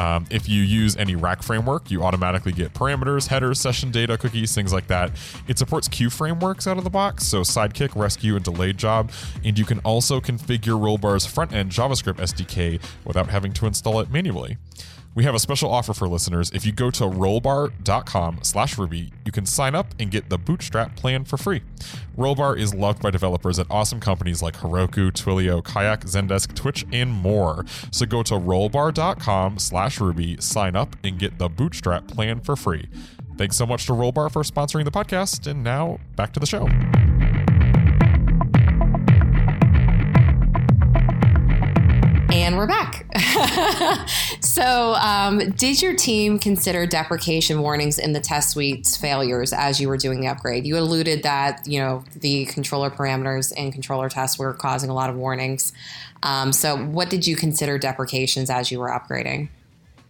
Um, 0.00 0.24
if 0.30 0.48
you 0.48 0.62
use 0.62 0.96
any 0.96 1.14
rack 1.14 1.42
framework, 1.42 1.90
you 1.90 2.02
automatically 2.02 2.52
get 2.52 2.72
parameters, 2.72 3.28
headers, 3.28 3.60
session 3.60 3.90
data, 3.90 4.16
cookies, 4.16 4.54
things 4.54 4.72
like 4.72 4.86
that. 4.86 5.10
It 5.46 5.58
supports 5.58 5.88
queue 5.88 6.08
frameworks 6.08 6.66
out 6.66 6.78
of 6.78 6.84
the 6.84 6.90
box, 6.90 7.26
so 7.26 7.42
Sidekiq, 7.42 7.94
Resque, 7.94 8.24
and 8.24 8.42
Delayed 8.42 8.78
Job. 8.78 9.12
And 9.44 9.58
you 9.58 9.66
can 9.66 9.78
also 9.80 10.18
configure 10.18 10.80
Rollbar's 10.80 11.26
front 11.26 11.52
end 11.52 11.70
JavaScript 11.70 12.14
SDK 12.14 12.80
without 13.04 13.28
having 13.28 13.52
to 13.52 13.66
install 13.66 14.00
it 14.00 14.10
manually. 14.10 14.56
We 15.14 15.24
have 15.24 15.34
a 15.34 15.40
special 15.40 15.70
offer 15.70 15.92
for 15.92 16.06
listeners. 16.08 16.50
If 16.54 16.64
you 16.64 16.70
go 16.72 16.90
to 16.92 17.04
rollbar.com 17.04 18.40
slash 18.42 18.78
Ruby, 18.78 19.12
you 19.24 19.32
can 19.32 19.44
sign 19.44 19.74
up 19.74 19.92
and 19.98 20.10
get 20.10 20.30
the 20.30 20.38
Bootstrap 20.38 20.94
plan 20.94 21.24
for 21.24 21.36
free. 21.36 21.62
Rollbar 22.16 22.56
is 22.58 22.74
loved 22.74 23.02
by 23.02 23.10
developers 23.10 23.58
at 23.58 23.66
awesome 23.70 23.98
companies 23.98 24.40
like 24.40 24.58
Heroku, 24.58 25.10
Twilio, 25.10 25.64
Kayak, 25.64 26.02
Zendesk, 26.04 26.54
Twitch, 26.54 26.86
and 26.92 27.10
more. 27.10 27.64
So 27.90 28.06
go 28.06 28.22
to 28.22 28.34
rollbar.com 28.34 29.58
slash 29.58 30.00
Ruby, 30.00 30.40
sign 30.40 30.76
up, 30.76 30.94
and 31.02 31.18
get 31.18 31.38
the 31.38 31.48
Bootstrap 31.48 32.06
plan 32.06 32.40
for 32.40 32.54
free. 32.54 32.88
Thanks 33.36 33.56
so 33.56 33.66
much 33.66 33.86
to 33.86 33.92
Rollbar 33.92 34.30
for 34.30 34.42
sponsoring 34.42 34.84
the 34.84 34.90
podcast. 34.90 35.46
And 35.46 35.64
now 35.64 35.98
back 36.14 36.32
to 36.34 36.40
the 36.40 36.46
show. 36.46 36.68
We're 42.60 42.66
back. 42.66 43.06
so, 44.42 44.94
um, 44.96 45.50
did 45.52 45.80
your 45.80 45.96
team 45.96 46.38
consider 46.38 46.84
deprecation 46.84 47.62
warnings 47.62 47.98
in 47.98 48.12
the 48.12 48.20
test 48.20 48.50
suite's 48.50 48.98
failures 48.98 49.54
as 49.54 49.80
you 49.80 49.88
were 49.88 49.96
doing 49.96 50.20
the 50.20 50.28
upgrade? 50.28 50.66
You 50.66 50.76
alluded 50.76 51.22
that 51.22 51.66
you 51.66 51.80
know 51.80 52.04
the 52.14 52.44
controller 52.46 52.90
parameters 52.90 53.50
and 53.56 53.72
controller 53.72 54.10
tests 54.10 54.38
were 54.38 54.52
causing 54.52 54.90
a 54.90 54.94
lot 54.94 55.08
of 55.08 55.16
warnings. 55.16 55.72
Um, 56.22 56.52
so, 56.52 56.76
what 56.76 57.08
did 57.08 57.26
you 57.26 57.34
consider 57.34 57.78
deprecations 57.78 58.50
as 58.50 58.70
you 58.70 58.78
were 58.78 58.90
upgrading? 58.90 59.48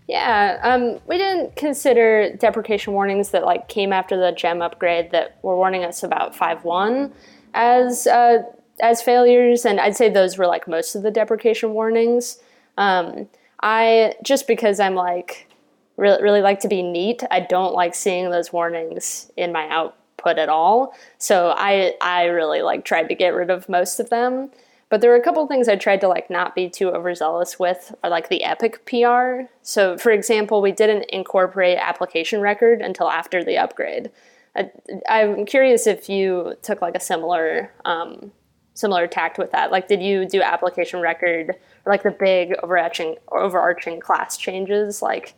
Yeah, 0.09 0.59
um, 0.65 0.99
we 1.07 1.19
didn't 1.19 1.55
consider 1.55 2.35
deprecation 2.37 2.95
warnings 2.95 3.31
that 3.31 3.45
like 3.45 3.69
came 3.69 3.93
after 3.93 4.17
the 4.17 4.33
gem 4.33 4.61
upgrade 4.61 5.13
that 5.13 5.39
were 5.43 5.55
warning 5.55 5.85
us 5.85 6.03
about 6.03 6.35
5.1 6.35 7.13
as 7.55 8.09
uh, 8.09 8.43
as 8.83 9.03
failures, 9.03 9.65
and 9.65 9.81
I'd 9.81 9.97
say 9.97 10.09
those 10.09 10.39
were 10.39 10.47
like 10.47 10.69
most 10.69 10.95
of 10.95 11.03
the 11.03 11.11
deprecation 11.11 11.73
warnings. 11.73 12.39
Um, 12.77 13.29
I 13.63 14.15
just 14.23 14.47
because 14.47 14.81
I'm 14.81 14.95
like 14.95 15.49
really 15.97 16.23
really 16.23 16.41
like 16.41 16.61
to 16.61 16.69
be 16.69 16.83
neat. 16.83 17.23
I 17.31 17.41
don't 17.41 17.75
like 17.75 17.95
seeing 17.95 18.31
those 18.31 18.53
warnings 18.53 19.31
in 19.37 19.53
my 19.53 19.69
output 19.69 20.39
at 20.39 20.49
all. 20.49 20.95
So 21.19 21.55
I 21.57 21.95
I 22.01 22.25
really 22.25 22.63
like 22.63 22.85
tried 22.85 23.09
to 23.09 23.15
get 23.15 23.35
rid 23.35 23.51
of 23.51 23.69
most 23.69 24.01
of 24.01 24.11
them. 24.11 24.51
But 24.89 25.01
there 25.01 25.11
were 25.11 25.17
a 25.17 25.23
couple 25.23 25.47
things 25.47 25.69
I 25.69 25.77
tried 25.77 26.01
to 26.01 26.09
like 26.09 26.31
not 26.31 26.57
be 26.57 26.69
too 26.69 26.91
overzealous 26.91 27.61
with, 27.61 27.95
or 28.03 28.11
like 28.11 28.29
the 28.29 28.43
Epic 28.43 28.85
PR. 28.87 29.49
So 29.63 29.97
for 29.97 30.11
example, 30.11 30.61
we 30.61 30.73
didn't 30.73 31.05
incorporate 31.11 31.79
application 31.79 32.41
record 32.41 32.83
until 32.83 33.09
after 33.09 33.45
the 33.45 33.57
upgrade. 33.57 34.11
I, 34.57 34.71
am 35.09 35.47
curious 35.47 35.87
if 35.87 36.09
you 36.09 36.55
took 36.63 36.83
like 36.83 36.97
a 36.97 37.01
similar 37.01 37.73
um, 37.85 38.33
similar 38.81 39.07
tact 39.07 39.39
with 39.39 39.53
that. 39.53 39.71
Like, 39.71 39.89
did 39.89 40.03
you 40.03 40.27
do 40.27 40.43
application 40.43 41.01
record 41.01 41.51
or 41.85 41.93
like 41.93 42.03
the 42.03 42.11
big 42.11 42.55
overarching 42.63 43.17
overarching 43.31 44.01
class 44.01 44.37
changes 44.37 45.03
like 45.03 45.35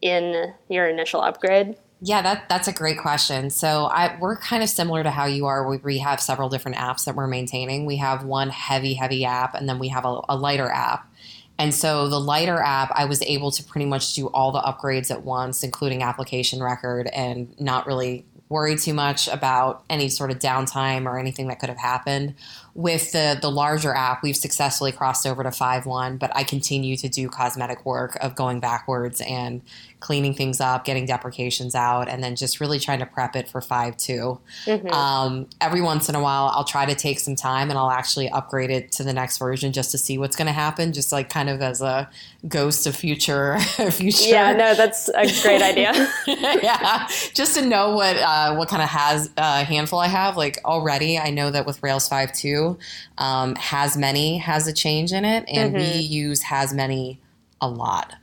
in 0.00 0.54
your 0.68 0.88
initial 0.88 1.20
upgrade? 1.20 1.76
Yeah, 2.00 2.20
that 2.22 2.48
that's 2.48 2.68
a 2.68 2.72
great 2.72 2.98
question. 2.98 3.50
So 3.50 3.86
I, 3.86 4.18
we're 4.20 4.36
kind 4.36 4.62
of 4.62 4.68
similar 4.68 5.02
to 5.02 5.10
how 5.10 5.24
you 5.26 5.46
are. 5.46 5.66
We, 5.66 5.78
we 5.78 5.98
have 5.98 6.20
several 6.20 6.48
different 6.48 6.76
apps 6.76 7.04
that 7.04 7.14
we're 7.14 7.26
maintaining. 7.26 7.86
We 7.86 7.96
have 7.96 8.24
one 8.24 8.50
heavy, 8.50 8.94
heavy 8.94 9.24
app, 9.24 9.54
and 9.54 9.68
then 9.68 9.78
we 9.78 9.88
have 9.88 10.04
a, 10.04 10.20
a 10.28 10.36
lighter 10.36 10.70
app. 10.70 11.10
And 11.58 11.72
so 11.72 12.08
the 12.08 12.18
lighter 12.18 12.60
app, 12.60 12.90
I 12.94 13.04
was 13.04 13.22
able 13.22 13.52
to 13.52 13.62
pretty 13.62 13.86
much 13.86 14.14
do 14.14 14.26
all 14.26 14.50
the 14.50 14.60
upgrades 14.60 15.10
at 15.10 15.22
once, 15.22 15.62
including 15.62 16.02
application 16.02 16.62
record, 16.62 17.06
and 17.06 17.58
not 17.60 17.86
really 17.86 18.26
worry 18.48 18.76
too 18.76 18.92
much 18.92 19.28
about 19.28 19.84
any 19.88 20.08
sort 20.08 20.30
of 20.30 20.38
downtime 20.38 21.06
or 21.06 21.18
anything 21.18 21.48
that 21.48 21.58
could 21.60 21.68
have 21.68 21.78
happened. 21.78 22.34
With 22.74 23.12
the 23.12 23.38
the 23.40 23.50
larger 23.50 23.94
app, 23.94 24.22
we've 24.22 24.36
successfully 24.36 24.92
crossed 24.92 25.26
over 25.26 25.42
to 25.42 25.50
5.1, 25.50 26.18
but 26.18 26.34
I 26.34 26.42
continue 26.42 26.96
to 26.96 27.08
do 27.08 27.28
cosmetic 27.28 27.84
work 27.86 28.16
of 28.20 28.34
going 28.34 28.60
backwards 28.60 29.20
and 29.20 29.62
cleaning 30.04 30.34
things 30.34 30.60
up, 30.60 30.84
getting 30.84 31.06
deprecations 31.06 31.74
out, 31.74 32.10
and 32.10 32.22
then 32.22 32.36
just 32.36 32.60
really 32.60 32.78
trying 32.78 32.98
to 32.98 33.06
prep 33.06 33.34
it 33.34 33.48
for 33.48 33.62
5.2. 33.62 34.38
Mm-hmm. 34.66 34.88
Um, 34.88 35.48
every 35.62 35.80
once 35.80 36.10
in 36.10 36.14
a 36.14 36.20
while, 36.20 36.50
I'll 36.52 36.64
try 36.64 36.84
to 36.84 36.94
take 36.94 37.18
some 37.18 37.34
time 37.34 37.70
and 37.70 37.78
I'll 37.78 37.90
actually 37.90 38.28
upgrade 38.28 38.70
it 38.70 38.92
to 38.92 39.02
the 39.02 39.14
next 39.14 39.38
version 39.38 39.72
just 39.72 39.90
to 39.92 39.98
see 39.98 40.18
what's 40.18 40.36
going 40.36 40.46
to 40.46 40.52
happen, 40.52 40.92
just 40.92 41.10
like 41.10 41.30
kind 41.30 41.48
of 41.48 41.62
as 41.62 41.80
a 41.80 42.10
ghost 42.46 42.86
of 42.86 42.94
future 42.94 43.58
future. 43.90 44.28
Yeah, 44.28 44.52
no, 44.52 44.74
that's 44.74 45.08
a 45.08 45.24
great 45.42 45.62
idea. 45.62 45.92
yeah, 46.26 47.08
just 47.32 47.54
to 47.54 47.64
know 47.64 47.94
what 47.94 48.16
uh, 48.18 48.54
what 48.56 48.68
kind 48.68 48.82
of 48.82 48.90
has 48.90 49.30
uh, 49.38 49.64
handful 49.64 50.00
I 50.00 50.08
have. 50.08 50.36
Like 50.36 50.58
already, 50.66 51.18
I 51.18 51.30
know 51.30 51.50
that 51.50 51.64
with 51.64 51.82
Rails 51.82 52.08
5.2, 52.72 52.78
um, 53.18 53.54
has 53.56 53.96
many 53.96 54.38
has 54.38 54.66
a 54.66 54.72
change 54.72 55.12
in 55.12 55.24
it, 55.24 55.44
and 55.48 55.74
mm-hmm. 55.74 55.78
we 55.78 56.00
use 56.00 56.42
has 56.42 56.72
many 56.72 57.20
a 57.60 57.68
lot. 57.68 58.14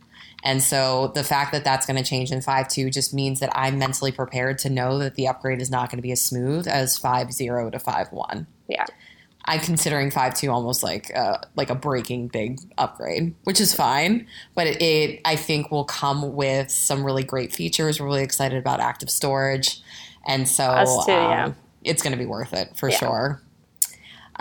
And 0.44 0.62
so 0.62 1.12
the 1.14 1.24
fact 1.24 1.52
that 1.52 1.64
that's 1.64 1.86
going 1.86 1.98
to 1.98 2.08
change 2.08 2.32
in 2.32 2.40
5.2 2.40 2.92
just 2.92 3.14
means 3.14 3.40
that 3.42 3.52
I'm 3.54 3.78
mentally 3.78 4.12
prepared 4.12 4.58
to 4.60 4.70
know 4.70 4.98
that 4.98 5.16
the 5.16 5.28
upgrade 5.28 5.62
is 5.62 5.70
not 5.70 5.90
going 5.90 6.00
to 6.00 6.02
be 6.02 6.12
as 6.12 6.22
smooth 6.22 6.68
as 6.68 7.00
5.0 7.00 7.72
to 7.72 7.78
5.1. 7.78 8.48
Yeah. 8.68 8.86
I'm 9.46 9.60
considering 9.60 10.12
5.2 10.12 10.52
almost 10.52 10.84
like 10.84 11.16
uh, 11.16 11.38
like 11.56 11.70
a 11.70 11.76
breaking 11.76 12.28
big 12.28 12.60
upgrade, 12.78 13.34
which 13.44 13.60
is 13.60 13.74
fine. 13.74 14.28
But 14.56 14.68
it, 14.68 14.82
it, 14.82 15.22
I 15.26 15.36
think, 15.36 15.72
will 15.72 15.84
come 15.84 16.34
with 16.34 16.70
some 16.70 17.04
really 17.04 17.24
great 17.24 17.54
features. 17.54 18.00
We're 18.00 18.06
really 18.06 18.24
excited 18.24 18.58
about 18.58 18.80
active 18.80 19.10
storage. 19.10 19.82
And 20.28 20.48
so 20.48 20.64
too, 21.06 21.12
um, 21.12 21.32
yeah. 21.32 21.54
it's 21.84 22.04
going 22.04 22.14
to 22.14 22.20
be 22.20 22.26
worth 22.28 22.54
it 22.54 22.78
for 22.78 22.90
yeah. 22.90 22.98
sure. 22.98 23.42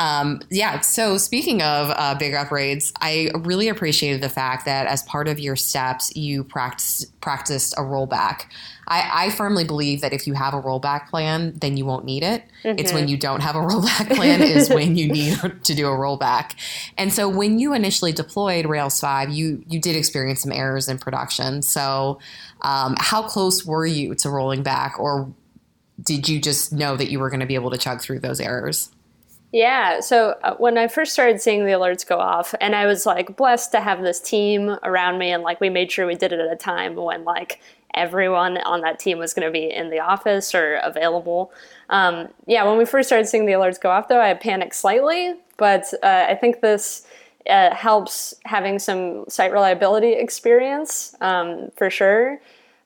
Um, 0.00 0.40
yeah. 0.48 0.80
So 0.80 1.18
speaking 1.18 1.60
of 1.60 1.92
uh, 1.94 2.14
big 2.14 2.32
upgrades, 2.32 2.90
I 3.02 3.30
really 3.34 3.68
appreciated 3.68 4.22
the 4.22 4.30
fact 4.30 4.64
that 4.64 4.86
as 4.86 5.02
part 5.02 5.28
of 5.28 5.38
your 5.38 5.56
steps, 5.56 6.16
you 6.16 6.42
practice, 6.42 7.04
practiced 7.20 7.74
a 7.74 7.82
rollback. 7.82 8.46
I, 8.88 9.26
I, 9.26 9.30
firmly 9.30 9.64
believe 9.64 10.00
that 10.00 10.14
if 10.14 10.26
you 10.26 10.32
have 10.32 10.54
a 10.54 10.60
rollback 10.60 11.10
plan, 11.10 11.52
then 11.58 11.76
you 11.76 11.84
won't 11.84 12.06
need 12.06 12.22
it. 12.22 12.42
Mm-hmm. 12.64 12.78
It's 12.78 12.94
when 12.94 13.08
you 13.08 13.18
don't 13.18 13.42
have 13.42 13.56
a 13.56 13.58
rollback 13.58 14.16
plan 14.16 14.40
is 14.40 14.70
when 14.74 14.96
you 14.96 15.06
need 15.12 15.38
to 15.64 15.74
do 15.74 15.86
a 15.86 15.90
rollback. 15.90 16.54
And 16.96 17.12
so 17.12 17.28
when 17.28 17.58
you 17.58 17.74
initially 17.74 18.12
deployed 18.12 18.64
Rails 18.64 18.98
5, 19.00 19.28
you 19.28 19.62
you 19.68 19.78
did 19.78 19.96
experience 19.96 20.40
some 20.40 20.50
errors 20.50 20.88
in 20.88 20.96
production. 20.96 21.60
So 21.60 22.20
um, 22.62 22.96
how 22.98 23.22
close 23.22 23.66
were 23.66 23.86
you 23.86 24.14
to 24.14 24.30
rolling 24.30 24.62
back, 24.62 24.98
or 24.98 25.30
did 26.02 26.26
you 26.26 26.40
just 26.40 26.72
know 26.72 26.96
that 26.96 27.10
you 27.10 27.20
were 27.20 27.28
going 27.28 27.40
to 27.40 27.46
be 27.46 27.54
able 27.54 27.70
to 27.70 27.78
chug 27.78 28.00
through 28.00 28.20
those 28.20 28.40
errors? 28.40 28.90
Yeah. 29.52 30.00
So 30.00 30.36
uh, 30.42 30.54
when 30.56 30.78
I 30.78 30.86
first 30.86 31.12
started 31.12 31.40
seeing 31.40 31.64
the 31.64 31.72
alerts 31.72 32.06
go 32.06 32.18
off, 32.18 32.54
and 32.60 32.74
I 32.76 32.86
was 32.86 33.04
like 33.04 33.36
blessed 33.36 33.72
to 33.72 33.80
have 33.80 34.02
this 34.02 34.20
team 34.20 34.76
around 34.82 35.18
me, 35.18 35.32
and 35.32 35.42
like 35.42 35.60
we 35.60 35.68
made 35.68 35.90
sure 35.90 36.06
we 36.06 36.14
did 36.14 36.32
it 36.32 36.40
at 36.40 36.52
a 36.52 36.56
time 36.56 36.94
when 36.94 37.24
like 37.24 37.60
everyone 37.94 38.58
on 38.58 38.82
that 38.82 39.00
team 39.00 39.18
was 39.18 39.34
going 39.34 39.46
to 39.46 39.52
be 39.52 39.68
in 39.68 39.90
the 39.90 39.98
office 39.98 40.54
or 40.54 40.76
available. 40.76 41.52
Um, 41.88 42.28
yeah. 42.46 42.64
When 42.64 42.78
we 42.78 42.84
first 42.84 43.08
started 43.08 43.26
seeing 43.26 43.46
the 43.46 43.52
alerts 43.52 43.80
go 43.80 43.90
off, 43.90 44.06
though, 44.06 44.20
I 44.20 44.32
panicked 44.34 44.76
slightly, 44.76 45.34
but 45.56 45.92
uh, 46.02 46.26
I 46.28 46.34
think 46.34 46.60
this. 46.60 47.06
Uh, 47.48 47.74
helps 47.74 48.34
having 48.44 48.78
some 48.78 49.24
site 49.26 49.50
reliability 49.50 50.12
experience 50.12 51.16
um, 51.22 51.70
for 51.74 51.88
sure 51.88 52.38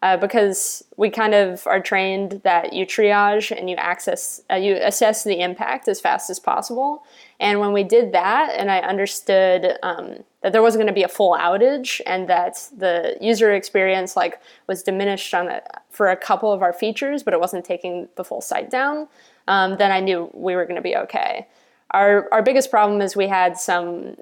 uh, 0.05 0.19
because 0.19 0.85
we 0.99 1.09
kind 1.09 1.33
of 1.33 1.67
are 1.67 1.81
trained 1.81 2.43
that 2.45 2.75
you 2.75 2.85
triage 2.85 3.51
and 3.51 3.71
you 3.71 3.77
access, 3.77 4.43
uh, 4.51 4.55
you 4.55 4.77
assess 4.83 5.25
the 5.25 5.41
impact 5.41 5.89
as 5.89 5.99
fast 5.99 6.29
as 6.29 6.39
possible. 6.39 7.03
And 7.41 7.59
when 7.59 7.73
we 7.73 7.85
did 7.85 8.13
that, 8.13 8.55
and 8.55 8.71
I 8.71 8.81
understood 8.81 9.79
um, 9.83 10.23
that 10.43 10.53
there 10.53 10.61
wasn't 10.61 10.81
going 10.81 10.95
to 10.95 11.01
be 11.01 11.05
a 11.05 11.09
full 11.09 11.33
outage 11.33 12.03
and 12.05 12.29
that 12.29 12.69
the 12.77 13.17
user 13.19 13.55
experience 13.55 14.15
like 14.15 14.43
was 14.67 14.83
diminished 14.83 15.33
on 15.33 15.49
a, 15.49 15.63
for 15.89 16.11
a 16.11 16.17
couple 16.17 16.53
of 16.53 16.61
our 16.61 16.75
features, 16.75 17.23
but 17.23 17.33
it 17.33 17.41
wasn't 17.41 17.65
taking 17.65 18.07
the 18.17 18.25
full 18.25 18.43
site 18.43 18.69
down, 18.69 19.09
um, 19.49 19.79
then 19.79 19.91
I 19.91 20.01
knew 20.01 20.31
we 20.35 20.55
were 20.55 20.67
going 20.67 20.77
to 20.77 20.83
be 20.83 20.97
okay. 20.97 21.47
Our, 21.93 22.29
our 22.31 22.43
biggest 22.43 22.71
problem 22.71 23.01
is 23.01 23.17
we 23.17 23.29
had 23.29 23.57
some 23.57 24.17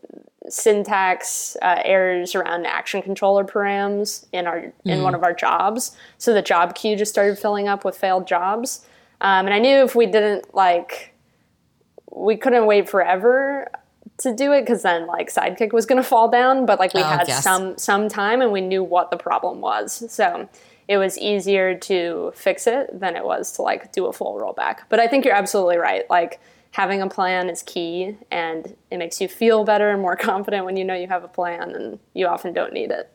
syntax 0.49 1.57
uh, 1.63 1.81
errors 1.85 2.35
around 2.35 2.67
action 2.67 3.03
controller 3.03 3.45
params 3.45 4.27
in 4.33 4.47
our 4.47 4.61
mm. 4.61 4.73
in 4.85 5.03
one 5.03 5.15
of 5.15 5.23
our 5.23 5.35
jobs. 5.35 5.97
So 6.19 6.35
the 6.35 6.43
job 6.43 6.75
queue 6.75 6.97
just 6.97 7.13
started 7.13 7.39
filling 7.39 7.69
up 7.69 7.85
with 7.85 7.97
failed 7.97 8.27
jobs, 8.27 8.87
um, 9.21 9.47
and 9.47 9.55
I 9.55 9.59
knew 9.59 9.83
if 9.83 9.95
we 9.95 10.07
didn't 10.07 10.55
like, 10.55 11.15
we 12.11 12.37
couldn't 12.37 12.67
wait 12.67 12.89
forever 12.89 13.71
to 14.19 14.35
do 14.35 14.53
it 14.53 14.63
because 14.63 14.83
then 14.83 15.07
like 15.07 15.33
Sidekiq 15.33 15.73
was 15.73 15.87
going 15.87 16.03
to 16.03 16.09
fall 16.09 16.29
down. 16.29 16.67
But 16.67 16.79
like 16.79 16.95
we 16.95 17.01
oh, 17.01 17.05
had 17.05 17.29
yes. 17.29 17.43
some 17.43 17.79
some 17.79 18.09
time 18.09 18.41
and 18.41 18.53
we 18.53 18.61
knew 18.61 18.83
what 18.83 19.11
the 19.11 19.17
problem 19.17 19.61
was, 19.61 20.11
so 20.13 20.49
it 20.89 20.99
was 20.99 21.17
easier 21.19 21.77
to 21.79 22.33
fix 22.35 22.67
it 22.67 22.99
than 22.99 23.17
it 23.17 23.25
was 23.25 23.53
to 23.53 23.63
like 23.63 23.93
do 23.93 24.07
a 24.07 24.13
full 24.13 24.39
rollback. 24.39 24.81
But 24.89 25.01
I 25.01 25.07
think 25.07 25.25
you're 25.25 25.35
absolutely 25.35 25.77
right. 25.77 26.09
Like 26.11 26.41
having 26.73 27.01
a 27.01 27.09
plan 27.09 27.49
is 27.49 27.63
key 27.63 28.17
and 28.31 28.75
it 28.91 28.99
makes 28.99 29.21
you 29.21 29.29
feel 29.29 29.65
better 29.65 29.91
and 29.91 30.03
more 30.03 30.17
confident 30.31 30.65
when 30.65 30.77
you 30.77 30.85
know 30.85 30.95
you 30.95 31.07
have 31.07 31.23
a 31.25 31.29
plan 31.29 31.71
and 31.71 31.99
you 32.15 32.27
often 32.27 32.53
don't 32.53 32.73
need 32.73 32.91
it. 32.91 33.11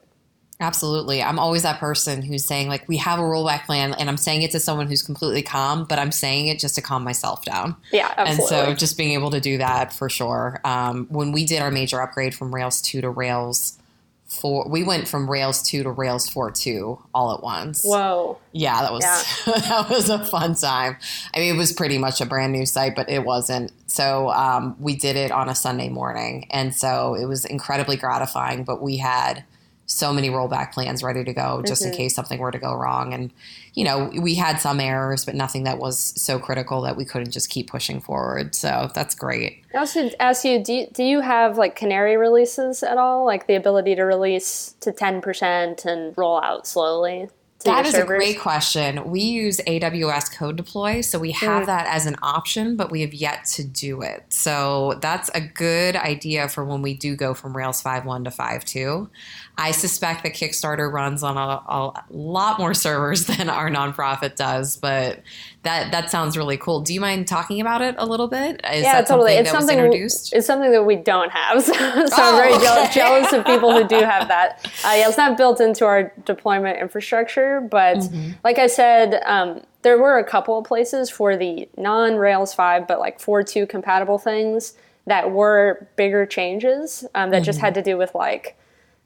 Absolutely. 0.60 1.22
I'm 1.22 1.38
always 1.38 1.62
that 1.62 1.80
person 1.80 2.24
who's 2.24 2.44
saying, 2.44 2.68
like, 2.68 2.88
we 2.88 2.98
have 2.98 3.20
a 3.20 3.22
rollback 3.22 3.66
plan, 3.66 3.94
and 3.94 4.10
I'm 4.10 4.18
saying 4.18 4.42
it 4.42 4.50
to 4.52 4.60
someone 4.60 4.88
who's 4.88 5.04
completely 5.04 5.44
calm, 5.44 5.86
but 5.86 6.00
I'm 6.00 6.12
saying 6.12 6.48
it 6.48 6.58
just 6.58 6.74
to 6.76 6.82
calm 6.82 7.04
myself 7.04 7.46
down. 7.46 7.76
Yeah, 7.92 8.12
absolutely. 8.18 8.58
And 8.58 8.70
so 8.70 8.74
just 8.74 8.98
being 8.98 9.12
able 9.12 9.30
to 9.30 9.40
do 9.40 9.60
that 9.60 9.94
for 9.94 10.10
sure. 10.10 10.60
Um, 10.64 11.06
when 11.12 11.32
we 11.32 11.46
did 11.46 11.62
our 11.62 11.70
major 11.70 12.02
upgrade 12.02 12.34
from 12.34 12.56
Rails 12.56 12.82
2 12.82 13.02
to 13.02 13.10
Rails 13.12 13.78
four 14.28 14.68
we 14.68 14.84
went 14.84 15.08
from 15.08 15.30
rails 15.30 15.64
2 15.64 15.84
to 15.84 15.92
rails 15.92 16.28
4 16.30 16.52
2 16.52 17.02
all 17.14 17.34
at 17.34 17.42
once. 17.42 17.84
Whoa. 17.84 18.38
Yeah 18.52 18.82
that 18.82 18.92
was 18.92 19.04
yeah. 19.04 19.54
that 19.60 19.90
was 19.90 20.10
a 20.10 20.24
fun 20.24 20.56
time. 20.56 20.98
I 21.34 21.40
mean 21.40 21.56
it 21.56 21.58
was 21.58 21.72
pretty 21.72 21.98
much 21.98 22.22
a 22.22 22.26
brand 22.26 22.54
new 22.54 22.66
site 22.66 22.96
but 22.96 23.10
it 23.10 23.24
wasn't. 23.24 23.72
So 23.88 24.30
um, 24.32 24.76
we 24.80 24.96
did 24.96 25.16
it 25.16 25.32
on 25.32 25.50
a 25.50 25.56
sunday 25.56 25.90
morning 25.90 26.48
and 26.52 26.76
so 26.76 27.16
it 27.16 27.26
was 27.26 27.46
incredibly 27.46 27.96
gratifying 27.98 28.64
but 28.64 28.82
we 28.82 28.98
had 28.98 29.44
so 29.88 30.12
many 30.12 30.30
rollback 30.30 30.74
plans 30.74 31.02
ready 31.02 31.24
to 31.24 31.34
go 31.34 31.64
just 31.66 31.82
mm-hmm. 31.82 31.92
in 31.92 31.98
case 31.98 32.14
something 32.14 32.40
were 32.40 32.52
to 32.52 32.60
go 32.60 32.76
wrong. 32.76 33.14
And, 33.14 33.32
you 33.74 33.86
know, 33.86 34.12
we 34.20 34.36
had 34.36 34.58
some 34.58 34.82
errors, 34.82 35.24
but 35.24 35.34
nothing 35.34 35.64
that 35.64 35.80
was 35.80 35.98
so 36.22 36.38
critical 36.38 36.82
that 36.82 36.98
we 36.98 37.06
couldn't 37.06 37.32
just 37.32 37.50
keep 37.50 37.70
pushing 37.70 38.02
forward. 38.02 38.54
So 38.54 38.92
that's 38.94 39.16
great. 39.16 39.64
I 39.74 39.78
also 39.80 40.10
ask 40.20 40.44
you 40.44 40.62
do, 40.62 40.74
you, 40.74 40.88
do 40.92 41.04
you 41.04 41.22
have 41.22 41.58
like 41.58 41.78
canary 41.78 42.18
releases 42.18 42.84
at 42.84 42.98
all? 42.98 43.26
Like 43.26 43.48
the 43.48 43.56
ability 43.56 43.96
to 43.96 44.04
release 44.04 44.76
to 44.82 44.92
10% 44.92 45.86
and 45.86 46.18
roll 46.18 46.42
out 46.42 46.68
slowly? 46.68 47.30
That 47.66 47.86
is 47.86 47.94
servers? 47.94 48.04
a 48.04 48.08
great 48.08 48.40
question. 48.40 49.10
We 49.10 49.22
use 49.22 49.60
AWS 49.68 50.36
Code 50.36 50.56
Deploy, 50.58 51.02
so 51.02 51.18
we 51.18 51.32
have 51.32 51.64
mm. 51.64 51.66
that 51.66 51.88
as 51.88 52.06
an 52.06 52.16
option, 52.22 52.76
but 52.76 52.92
we 52.92 53.02
have 53.02 53.14
yet 53.14 53.46
to 53.54 53.64
do 53.64 54.02
it. 54.02 54.26
So 54.30 55.00
that's 55.02 55.30
a 55.34 55.42
good 55.42 55.96
idea 55.96 56.50
for 56.50 56.64
when 56.64 56.82
we 56.82 56.94
do 56.94 57.16
go 57.16 57.34
from 57.34 57.58
Rails 57.58 57.82
5.1 57.82 58.26
to 58.26 58.30
5.2. 58.30 59.10
I 59.58 59.72
suspect 59.72 60.22
that 60.24 60.34
Kickstarter 60.34 60.92
runs 60.92 61.24
on 61.24 61.36
a, 61.36 61.40
a, 61.40 62.06
lot 62.12 62.60
more 62.60 62.76
servers 62.76 63.26
than 63.38 63.50
our 63.50 63.70
nonprofit 63.70 64.36
does, 64.36 64.78
but 64.78 65.22
that 65.68 65.92
that 65.92 66.10
sounds 66.10 66.38
really 66.38 66.58
cool. 66.58 66.80
Do 66.82 66.94
you 66.94 67.02
mind 67.02 67.28
talking 67.28 67.60
about 67.60 67.82
it 67.82 67.96
a 67.98 68.06
little 68.06 68.28
bit? 68.28 68.62
Is 68.74 68.84
yeah, 68.84 68.94
that 69.02 69.08
totally. 69.08 69.32
Something 69.36 69.40
it's 69.42 69.52
that 69.52 69.60
something 69.60 69.78
was 69.78 69.86
introduced. 69.86 70.34
It's 70.34 70.48
something 70.48 70.72
that 70.72 70.84
we 70.84 70.96
don't 70.96 71.30
have, 71.32 71.62
so, 71.64 71.74
so 71.74 71.80
Oh, 71.82 72.08
I'm 72.18 72.36
very 72.38 72.54
okay. 72.54 72.90
jealous 72.94 73.34
of 73.34 73.46
people 73.46 73.72
who 73.74 73.88
do 73.88 73.98
have 74.00 74.28
that. 74.30 74.66
Uh, 74.86 74.94
yeah, 74.96 75.08
it's 75.10 75.18
not 75.18 75.38
built 75.38 75.60
into 75.60 75.86
our 75.86 76.14
deployment 76.26 76.80
infrastructure, 76.80 77.60
but 77.60 77.98
Mm-hmm. 77.98 78.32
like 78.44 78.58
I 78.60 78.68
said, 78.68 79.22
um, 79.26 79.62
there 79.82 79.98
were 79.98 80.18
a 80.18 80.24
couple 80.24 80.58
of 80.58 80.66
places 80.66 81.10
for 81.10 81.36
the 81.36 81.68
non 81.78 82.16
Rails 82.16 82.54
five, 82.54 82.88
but 82.88 83.00
like 83.00 83.20
four 83.20 83.44
two 83.44 83.66
compatible 83.68 84.18
things 84.20 84.74
that 85.08 85.32
were 85.32 85.88
bigger 85.96 86.26
changes 86.26 87.06
um, 87.16 87.32
that 87.32 87.38
Mm-hmm. 87.38 87.44
just 87.46 87.60
had 87.60 87.74
to 87.74 87.82
do 87.82 87.98
with 87.98 88.14
like 88.16 88.56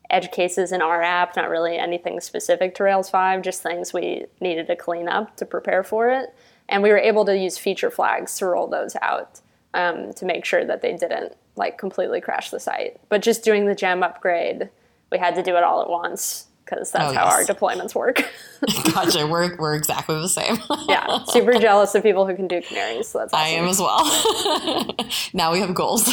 edge 0.10 0.30
cases 0.32 0.72
in 0.74 0.82
our 0.82 1.02
app, 1.02 1.36
not 1.38 1.50
really 1.50 1.78
anything 1.78 2.20
specific 2.20 2.76
to 2.76 2.84
Rails 2.84 3.10
5, 3.10 3.42
just 3.42 3.64
things 3.64 3.94
we 3.94 4.26
needed 4.42 4.68
to 4.68 4.76
clean 4.76 5.08
up 5.08 5.38
to 5.38 5.46
prepare 5.46 5.84
for 5.84 6.10
it. 6.12 6.36
And 6.72 6.82
we 6.82 6.90
were 6.90 6.98
able 6.98 7.26
to 7.26 7.38
use 7.38 7.58
feature 7.58 7.92
flags 7.92 8.38
to 8.40 8.48
roll 8.48 8.66
those 8.68 8.96
out 9.02 9.42
um, 9.76 10.14
to 10.14 10.26
make 10.26 10.46
sure 10.46 10.66
that 10.66 10.82
they 10.82 10.94
didn't 10.98 11.34
like 11.56 11.78
completely 11.78 12.22
crash 12.22 12.50
the 12.50 12.60
site. 12.60 13.00
But 13.10 13.22
just 13.22 13.44
doing 13.44 13.66
the 13.68 13.76
gem 13.76 14.02
upgrade, 14.02 14.70
we 15.12 15.18
had 15.20 15.36
to 15.36 15.44
do 15.44 15.56
it 15.58 15.64
all 15.64 15.82
at 15.82 15.90
once 15.90 16.48
because 16.66 16.92
that's 16.92 17.12
Oh, 17.12 17.14
how 17.14 17.26
our 17.26 17.44
deployments 17.44 17.94
work. 17.94 18.22
gotcha. 18.94 19.28
We're 19.32 19.58
we're 19.58 19.76
exactly 19.76 20.16
the 20.22 20.30
same. 20.30 20.58
yeah, 20.88 21.24
super 21.26 21.54
jealous 21.60 21.94
of 21.96 22.04
people 22.04 22.26
who 22.26 22.36
can 22.36 22.48
do 22.48 22.62
canaries. 22.62 23.10
So 23.10 23.20
that's 23.20 23.34
awesome. 23.34 23.46
I 23.46 23.50
am 23.50 23.68
as 23.68 23.80
well. 23.80 24.96
now 25.34 25.52
we 25.52 25.60
have 25.60 25.74
goals. 25.74 26.06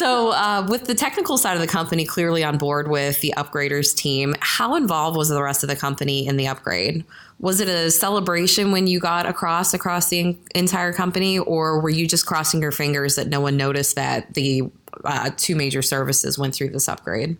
So, 0.00 0.30
uh, 0.30 0.66
with 0.66 0.86
the 0.86 0.94
technical 0.94 1.36
side 1.36 1.56
of 1.56 1.60
the 1.60 1.66
company 1.66 2.06
clearly 2.06 2.42
on 2.42 2.56
board 2.56 2.88
with 2.88 3.20
the 3.20 3.34
upgraders 3.36 3.94
team, 3.94 4.34
how 4.40 4.74
involved 4.74 5.14
was 5.14 5.28
the 5.28 5.42
rest 5.42 5.62
of 5.62 5.68
the 5.68 5.76
company 5.76 6.26
in 6.26 6.38
the 6.38 6.48
upgrade? 6.48 7.04
Was 7.38 7.60
it 7.60 7.68
a 7.68 7.90
celebration 7.90 8.72
when 8.72 8.86
you 8.86 8.98
got 8.98 9.26
across 9.26 9.74
across 9.74 10.08
the 10.08 10.38
entire 10.54 10.94
company, 10.94 11.38
or 11.38 11.82
were 11.82 11.90
you 11.90 12.06
just 12.06 12.24
crossing 12.24 12.62
your 12.62 12.72
fingers 12.72 13.16
that 13.16 13.28
no 13.28 13.42
one 13.42 13.58
noticed 13.58 13.94
that 13.96 14.32
the 14.32 14.62
uh, 15.04 15.32
two 15.36 15.54
major 15.54 15.82
services 15.82 16.38
went 16.38 16.54
through 16.54 16.70
this 16.70 16.88
upgrade? 16.88 17.36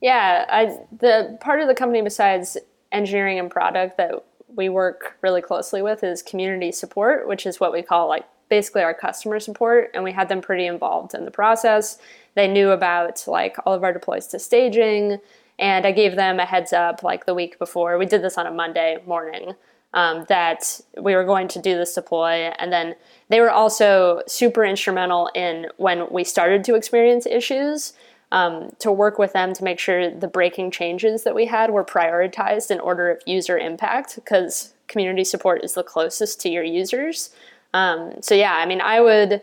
Yeah, 0.00 0.46
I, 0.48 0.78
the 1.00 1.36
part 1.40 1.60
of 1.60 1.66
the 1.66 1.74
company 1.74 2.00
besides 2.02 2.56
engineering 2.92 3.40
and 3.40 3.50
product 3.50 3.96
that 3.96 4.24
we 4.54 4.68
work 4.68 5.16
really 5.20 5.42
closely 5.42 5.82
with 5.82 6.04
is 6.04 6.22
community 6.22 6.70
support, 6.70 7.26
which 7.26 7.44
is 7.44 7.58
what 7.58 7.72
we 7.72 7.82
call 7.82 8.06
like 8.06 8.24
basically 8.48 8.82
our 8.82 8.94
customer 8.94 9.40
support, 9.40 9.90
and 9.94 10.04
we 10.04 10.12
had 10.12 10.28
them 10.28 10.40
pretty 10.40 10.66
involved 10.66 11.14
in 11.14 11.24
the 11.24 11.30
process. 11.30 11.98
They 12.34 12.48
knew 12.48 12.70
about 12.70 13.24
like 13.26 13.56
all 13.64 13.74
of 13.74 13.84
our 13.84 13.92
deploys 13.92 14.26
to 14.28 14.38
staging, 14.38 15.18
and 15.58 15.86
I 15.86 15.92
gave 15.92 16.16
them 16.16 16.38
a 16.38 16.44
heads 16.44 16.72
up 16.72 17.02
like 17.02 17.26
the 17.26 17.34
week 17.34 17.58
before. 17.58 17.98
We 17.98 18.06
did 18.06 18.22
this 18.22 18.38
on 18.38 18.46
a 18.46 18.52
Monday 18.52 18.98
morning. 19.06 19.54
Um, 19.94 20.26
that 20.28 20.82
we 21.00 21.14
were 21.14 21.24
going 21.24 21.48
to 21.48 21.62
do 21.62 21.74
this 21.74 21.94
deploy, 21.94 22.52
and 22.58 22.70
then 22.70 22.94
they 23.30 23.40
were 23.40 23.50
also 23.50 24.20
super 24.26 24.62
instrumental 24.62 25.30
in 25.34 25.68
when 25.78 26.06
we 26.10 26.24
started 26.24 26.62
to 26.64 26.74
experience 26.74 27.24
issues 27.24 27.94
um, 28.32 28.70
to 28.80 28.92
work 28.92 29.18
with 29.18 29.32
them 29.32 29.54
to 29.54 29.64
make 29.64 29.78
sure 29.78 30.10
the 30.10 30.28
breaking 30.28 30.70
changes 30.70 31.24
that 31.24 31.34
we 31.34 31.46
had 31.46 31.70
were 31.70 31.84
prioritized 31.84 32.70
in 32.70 32.80
order 32.80 33.10
of 33.10 33.22
user 33.26 33.56
impact 33.56 34.14
because 34.14 34.74
community 34.86 35.24
support 35.24 35.64
is 35.64 35.74
the 35.74 35.82
closest 35.82 36.40
to 36.40 36.48
your 36.48 36.64
users. 36.64 37.30
Um, 37.74 38.14
so 38.22 38.34
yeah, 38.34 38.54
I 38.54 38.66
mean, 38.66 38.80
I 38.80 39.00
would, 39.00 39.42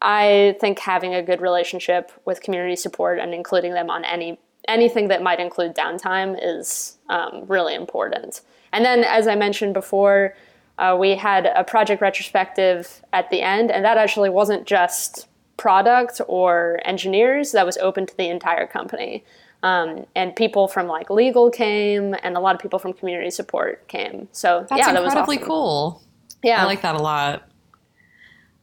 I 0.00 0.56
think 0.60 0.78
having 0.78 1.14
a 1.14 1.22
good 1.22 1.40
relationship 1.40 2.12
with 2.24 2.40
community 2.40 2.76
support 2.76 3.18
and 3.18 3.34
including 3.34 3.74
them 3.74 3.90
on 3.90 4.04
any 4.04 4.38
anything 4.66 5.08
that 5.08 5.22
might 5.22 5.40
include 5.40 5.74
downtime 5.74 6.38
is 6.40 6.98
um, 7.08 7.44
really 7.46 7.74
important. 7.74 8.42
And 8.72 8.84
then, 8.84 9.02
as 9.02 9.26
I 9.26 9.34
mentioned 9.34 9.72
before, 9.72 10.34
uh, 10.78 10.96
we 10.98 11.16
had 11.16 11.46
a 11.46 11.64
project 11.64 12.02
retrospective 12.02 13.02
at 13.12 13.30
the 13.30 13.40
end, 13.40 13.70
and 13.70 13.84
that 13.84 13.96
actually 13.96 14.30
wasn't 14.30 14.66
just 14.66 15.26
product 15.56 16.20
or 16.28 16.80
engineers, 16.84 17.52
that 17.52 17.66
was 17.66 17.76
open 17.78 18.06
to 18.06 18.16
the 18.16 18.28
entire 18.28 18.66
company. 18.66 19.24
Um, 19.62 20.06
and 20.14 20.36
people 20.36 20.68
from 20.68 20.86
like 20.86 21.10
legal 21.10 21.50
came, 21.50 22.14
and 22.22 22.36
a 22.36 22.40
lot 22.40 22.54
of 22.54 22.60
people 22.60 22.78
from 22.78 22.92
community 22.92 23.30
support 23.30 23.88
came. 23.88 24.28
So 24.30 24.66
That's 24.68 24.78
yeah, 24.78 24.92
that 24.92 25.02
was 25.02 25.12
incredibly 25.12 25.38
awesome. 25.38 25.48
cool. 25.48 26.02
Yeah, 26.42 26.62
I 26.62 26.66
like 26.66 26.82
that 26.82 26.94
a 26.94 27.02
lot. 27.02 27.48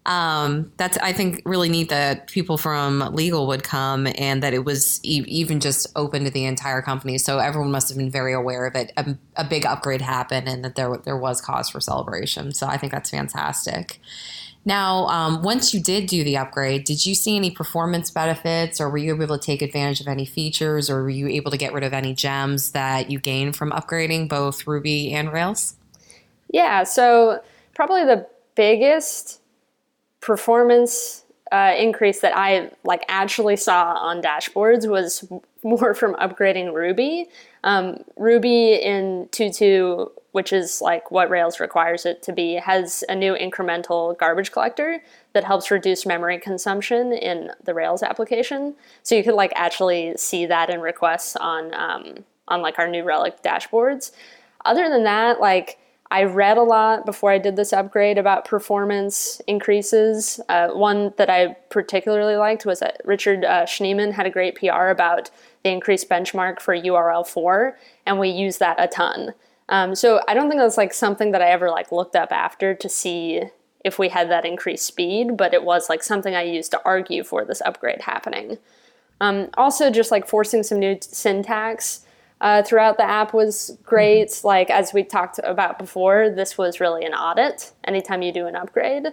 Um, 0.05 0.71
that's 0.77 0.97
I 0.99 1.13
think 1.13 1.41
really 1.45 1.67
neat 1.67 1.89
that 1.89 2.27
people 2.27 2.57
from 2.57 2.99
legal 3.15 3.47
would 3.47 3.63
come 3.63 4.07
and 4.17 4.43
that 4.43 4.53
it 4.53 4.63
was 4.63 4.99
e- 5.03 5.25
even 5.27 5.59
just 5.59 5.87
open 5.95 6.25
to 6.25 6.29
the 6.29 6.45
entire 6.45 6.83
company. 6.83 7.17
So 7.17 7.39
everyone 7.39 7.71
must 7.71 7.89
have 7.89 7.97
been 7.97 8.11
very 8.11 8.31
aware 8.31 8.67
of 8.67 8.75
it. 8.75 8.91
A, 8.97 9.15
a 9.35 9.43
big 9.43 9.65
upgrade 9.65 10.01
happened 10.01 10.47
and 10.47 10.63
that 10.63 10.75
there 10.75 10.95
there 10.97 11.17
was 11.17 11.41
cause 11.41 11.69
for 11.69 11.79
celebration. 11.79 12.53
So 12.53 12.67
I 12.67 12.77
think 12.77 12.91
that's 12.91 13.09
fantastic. 13.09 13.99
Now, 14.63 15.05
um, 15.07 15.43
once 15.43 15.73
you 15.73 15.79
did 15.79 16.07
do 16.07 16.23
the 16.23 16.37
upgrade, 16.37 16.85
did 16.85 17.05
you 17.05 17.13
see 17.13 17.35
any 17.35 17.51
performance 17.51 18.09
benefits, 18.09 18.81
or 18.81 18.89
were 18.89 18.97
you 18.97 19.13
able 19.21 19.37
to 19.37 19.43
take 19.43 19.61
advantage 19.61 20.01
of 20.01 20.07
any 20.07 20.25
features, 20.25 20.89
or 20.89 21.03
were 21.03 21.09
you 21.09 21.27
able 21.27 21.51
to 21.51 21.57
get 21.57 21.71
rid 21.71 21.83
of 21.83 21.93
any 21.93 22.15
gems 22.15 22.71
that 22.71 23.11
you 23.11 23.19
gained 23.19 23.55
from 23.55 23.69
upgrading 23.69 24.27
both 24.27 24.65
Ruby 24.65 25.13
and 25.13 25.31
Rails? 25.31 25.75
Yeah, 26.49 26.83
so 26.83 27.41
probably 27.75 28.05
the 28.05 28.27
biggest 28.55 29.41
performance 30.21 31.25
uh, 31.51 31.75
increase 31.77 32.21
that 32.21 32.35
I 32.35 32.71
like 32.83 33.05
actually 33.07 33.55
saw 33.57 33.93
on 33.93 34.21
dashboards 34.21 34.89
was 34.89 35.29
more 35.63 35.93
from 35.93 36.15
upgrading 36.15 36.73
Ruby. 36.73 37.27
Um, 37.63 38.03
Ruby 38.17 38.73
in 38.73 39.27
2.2, 39.31 40.09
which 40.31 40.51
is 40.51 40.81
like 40.81 41.11
what 41.11 41.29
Rails 41.29 41.59
requires 41.59 42.05
it 42.05 42.21
to 42.23 42.33
be, 42.33 42.55
has 42.55 43.03
a 43.09 43.15
new 43.15 43.35
incremental 43.35 44.17
garbage 44.17 44.51
collector 44.51 45.01
that 45.33 45.43
helps 45.43 45.71
reduce 45.71 46.05
memory 46.05 46.39
consumption 46.39 47.13
in 47.13 47.51
the 47.63 47.73
Rails 47.73 48.03
application. 48.03 48.75
So 49.03 49.15
you 49.15 49.23
could 49.23 49.35
like 49.35 49.53
actually 49.55 50.15
see 50.17 50.45
that 50.47 50.69
in 50.69 50.81
requests 50.81 51.35
on 51.35 51.73
um, 51.73 52.25
on 52.47 52.61
like 52.61 52.77
our 52.79 52.87
New 52.87 53.03
Relic 53.03 53.41
dashboards. 53.41 54.11
Other 54.65 54.89
than 54.89 55.03
that, 55.03 55.39
like 55.39 55.79
I 56.11 56.23
read 56.23 56.57
a 56.57 56.63
lot 56.63 57.05
before 57.05 57.31
I 57.31 57.39
did 57.39 57.55
this 57.55 57.73
upgrade 57.73 58.17
about 58.17 58.45
performance 58.45 59.41
increases. 59.47 60.39
Uh, 60.49 60.69
one 60.69 61.13
that 61.17 61.29
I 61.29 61.55
particularly 61.69 62.35
liked 62.35 62.65
was 62.65 62.79
that 62.79 63.01
Richard 63.03 63.43
uh, 63.43 63.65
Schneeman 63.65 64.13
had 64.13 64.27
a 64.27 64.29
great 64.29 64.55
PR 64.55 64.87
about 64.87 65.31
the 65.63 65.71
increased 65.71 66.07
benchmark 66.07 66.59
for 66.59 66.75
url_for, 66.75 67.73
and 68.05 68.19
we 68.19 68.29
use 68.29 68.59
that 68.59 68.75
a 68.79 68.87
ton. 68.87 69.33
Um, 69.69 69.95
so 69.95 70.21
I 70.27 70.35
don't 70.35 70.47
think 70.47 70.61
that's 70.61 70.77
like 70.77 70.93
something 70.93 71.31
that 71.31 71.41
I 71.41 71.49
ever 71.49 71.71
like 71.71 71.91
looked 71.91 72.15
up 72.15 72.31
after 72.31 72.75
to 72.75 72.87
see 72.87 73.41
if 73.83 73.97
we 73.97 74.09
had 74.09 74.29
that 74.29 74.45
increased 74.45 74.85
speed, 74.85 75.35
but 75.35 75.53
it 75.53 75.63
was 75.63 75.89
like 75.89 76.03
something 76.03 76.35
I 76.35 76.43
used 76.43 76.71
to 76.71 76.81
argue 76.85 77.23
for 77.23 77.45
this 77.45 77.61
upgrade 77.65 78.01
happening. 78.01 78.59
Um, 79.21 79.49
also, 79.55 79.89
just 79.89 80.11
like 80.11 80.27
forcing 80.27 80.61
some 80.61 80.79
new 80.79 80.97
syntax 81.01 82.04
uh, 82.41 82.63
throughout 82.63 82.97
the 82.97 83.03
app 83.03 83.33
was 83.33 83.77
great. 83.83 84.41
Like 84.43 84.69
as 84.69 84.93
we 84.93 85.03
talked 85.03 85.39
about 85.43 85.79
before, 85.79 86.29
this 86.29 86.57
was 86.57 86.79
really 86.79 87.05
an 87.05 87.13
audit 87.13 87.71
anytime 87.85 88.21
you 88.21 88.31
do 88.31 88.45
an 88.47 88.55
upgrade. 88.55 89.07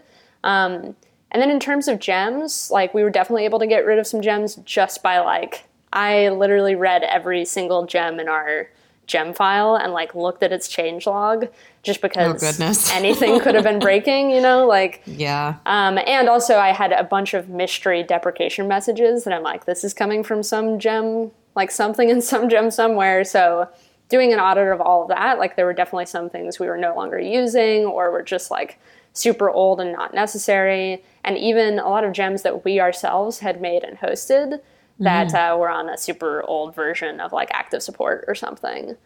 Um, 0.44 0.96
and 1.30 1.40
then 1.40 1.50
in 1.50 1.60
terms 1.60 1.88
of 1.88 1.98
gems, 1.98 2.70
like 2.70 2.92
we 2.92 3.02
were 3.02 3.10
definitely 3.10 3.44
able 3.44 3.58
to 3.60 3.66
get 3.66 3.86
rid 3.86 3.98
of 3.98 4.06
some 4.06 4.20
gems 4.22 4.56
just 4.64 5.02
by 5.02 5.20
like 5.20 5.64
I 5.92 6.28
literally 6.30 6.74
read 6.74 7.02
every 7.04 7.44
single 7.44 7.86
gem 7.86 8.18
in 8.20 8.28
our 8.28 8.68
gem 9.06 9.34
file 9.34 9.74
and 9.76 9.92
like 9.92 10.14
looked 10.14 10.42
at 10.42 10.52
its 10.52 10.68
change 10.68 11.06
log 11.06 11.48
just 11.82 12.00
because 12.00 12.40
goodness. 12.40 12.90
anything 12.94 13.40
could 13.40 13.54
have 13.54 13.64
been 13.64 13.78
breaking, 13.78 14.30
you 14.30 14.40
know, 14.40 14.66
like 14.66 15.02
Yeah. 15.06 15.56
um, 15.66 15.98
and 16.06 16.28
also, 16.28 16.56
I 16.58 16.72
had 16.72 16.92
a 16.92 17.02
bunch 17.04 17.34
of 17.34 17.48
mystery 17.48 18.02
deprecation 18.02 18.68
messages 18.68 19.24
that 19.24 19.32
I'm 19.34 19.42
like, 19.42 19.64
this 19.64 19.84
is 19.84 19.92
coming 19.92 20.22
from 20.22 20.42
some 20.42 20.78
gem, 20.78 21.32
like 21.54 21.70
something 21.70 22.08
in 22.08 22.20
some 22.22 22.48
gem 22.48 22.70
somewhere. 22.70 23.24
So, 23.24 23.68
doing 24.08 24.32
an 24.32 24.40
audit 24.40 24.68
of 24.68 24.80
all 24.80 25.02
of 25.02 25.08
that, 25.08 25.38
like, 25.38 25.56
there 25.56 25.64
were 25.64 25.72
definitely 25.72 26.06
some 26.06 26.28
things 26.28 26.58
we 26.58 26.66
were 26.66 26.76
no 26.76 26.94
longer 26.94 27.18
using 27.18 27.84
or 27.86 28.10
were 28.10 28.22
just 28.22 28.50
like 28.50 28.78
super 29.14 29.50
old 29.50 29.80
and 29.80 29.92
not 29.92 30.12
necessary. 30.14 31.02
And 31.24 31.38
even 31.38 31.78
a 31.78 31.88
lot 31.88 32.04
of 32.04 32.12
gems 32.12 32.42
that 32.42 32.64
we 32.64 32.80
ourselves 32.80 33.38
had 33.40 33.60
made 33.60 33.84
and 33.84 33.98
hosted 33.98 34.60
that 34.98 35.34
uh, 35.34 35.56
were 35.58 35.68
on 35.70 35.88
a 35.88 35.96
super 35.98 36.44
old 36.46 36.74
version 36.74 37.18
of 37.20 37.32
like 37.32 37.50
active 37.52 37.82
support 37.82 38.24
or 38.28 38.34
something. 38.34 38.96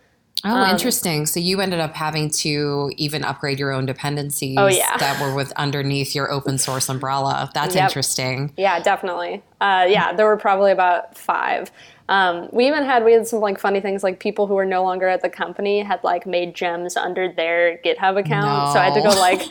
Oh, 0.44 0.50
Um, 0.50 0.70
interesting. 0.70 1.24
So 1.24 1.40
you 1.40 1.60
ended 1.60 1.80
up 1.80 1.94
having 1.94 2.28
to 2.42 2.92
even 2.96 3.24
upgrade 3.24 3.58
your 3.58 3.72
own 3.72 3.86
dependencies 3.86 4.58
Oh, 4.58 4.66
yeah. 4.66 4.96
that 4.98 5.18
were 5.20 5.34
with 5.34 5.52
underneath 5.56 6.14
your 6.14 6.30
open 6.30 6.58
source 6.58 6.88
umbrella. 6.90 7.50
That's 7.54 7.74
Yep. 7.74 7.84
interesting. 7.88 8.52
Yeah, 8.56 8.78
definitely. 8.80 9.42
Uh, 9.60 9.86
yeah, 9.88 10.12
there 10.12 10.26
were 10.26 10.36
probably 10.36 10.72
about 10.72 11.16
five. 11.16 11.70
Um, 12.08 12.48
we 12.52 12.68
even 12.68 12.84
had 12.84 13.04
we 13.04 13.12
had 13.12 13.26
some 13.26 13.40
like 13.40 13.58
funny 13.58 13.80
things 13.80 14.04
like 14.04 14.20
people 14.20 14.46
who 14.46 14.54
were 14.54 14.64
no 14.64 14.84
longer 14.84 15.08
at 15.08 15.22
the 15.22 15.28
company 15.28 15.80
had 15.80 16.04
like 16.04 16.24
made 16.24 16.54
gems 16.54 16.96
under 16.96 17.32
their 17.32 17.78
GitHub 17.78 18.16
account. 18.16 18.72
So 18.72 18.78
I 18.78 18.84
had 18.84 18.94
to 18.94 19.02
go 19.02 19.08
like 19.08 19.42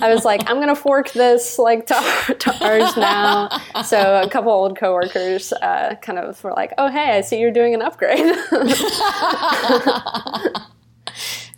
I 0.00 0.14
was 0.14 0.24
like 0.24 0.48
I'm 0.48 0.60
gonna 0.60 0.76
fork 0.76 1.10
this 1.10 1.58
like 1.58 1.86
to, 1.86 2.36
to 2.38 2.64
ours 2.64 2.96
now. 2.96 3.48
So 3.82 4.22
a 4.22 4.28
couple 4.28 4.52
old 4.52 4.78
coworkers 4.78 5.52
uh, 5.54 5.96
kind 6.02 6.20
of 6.20 6.42
were 6.44 6.52
like, 6.52 6.72
oh 6.78 6.88
hey, 6.88 7.16
I 7.16 7.20
see 7.20 7.40
you're 7.40 7.50
doing 7.50 7.74
an 7.74 7.82
upgrade. 7.82 8.36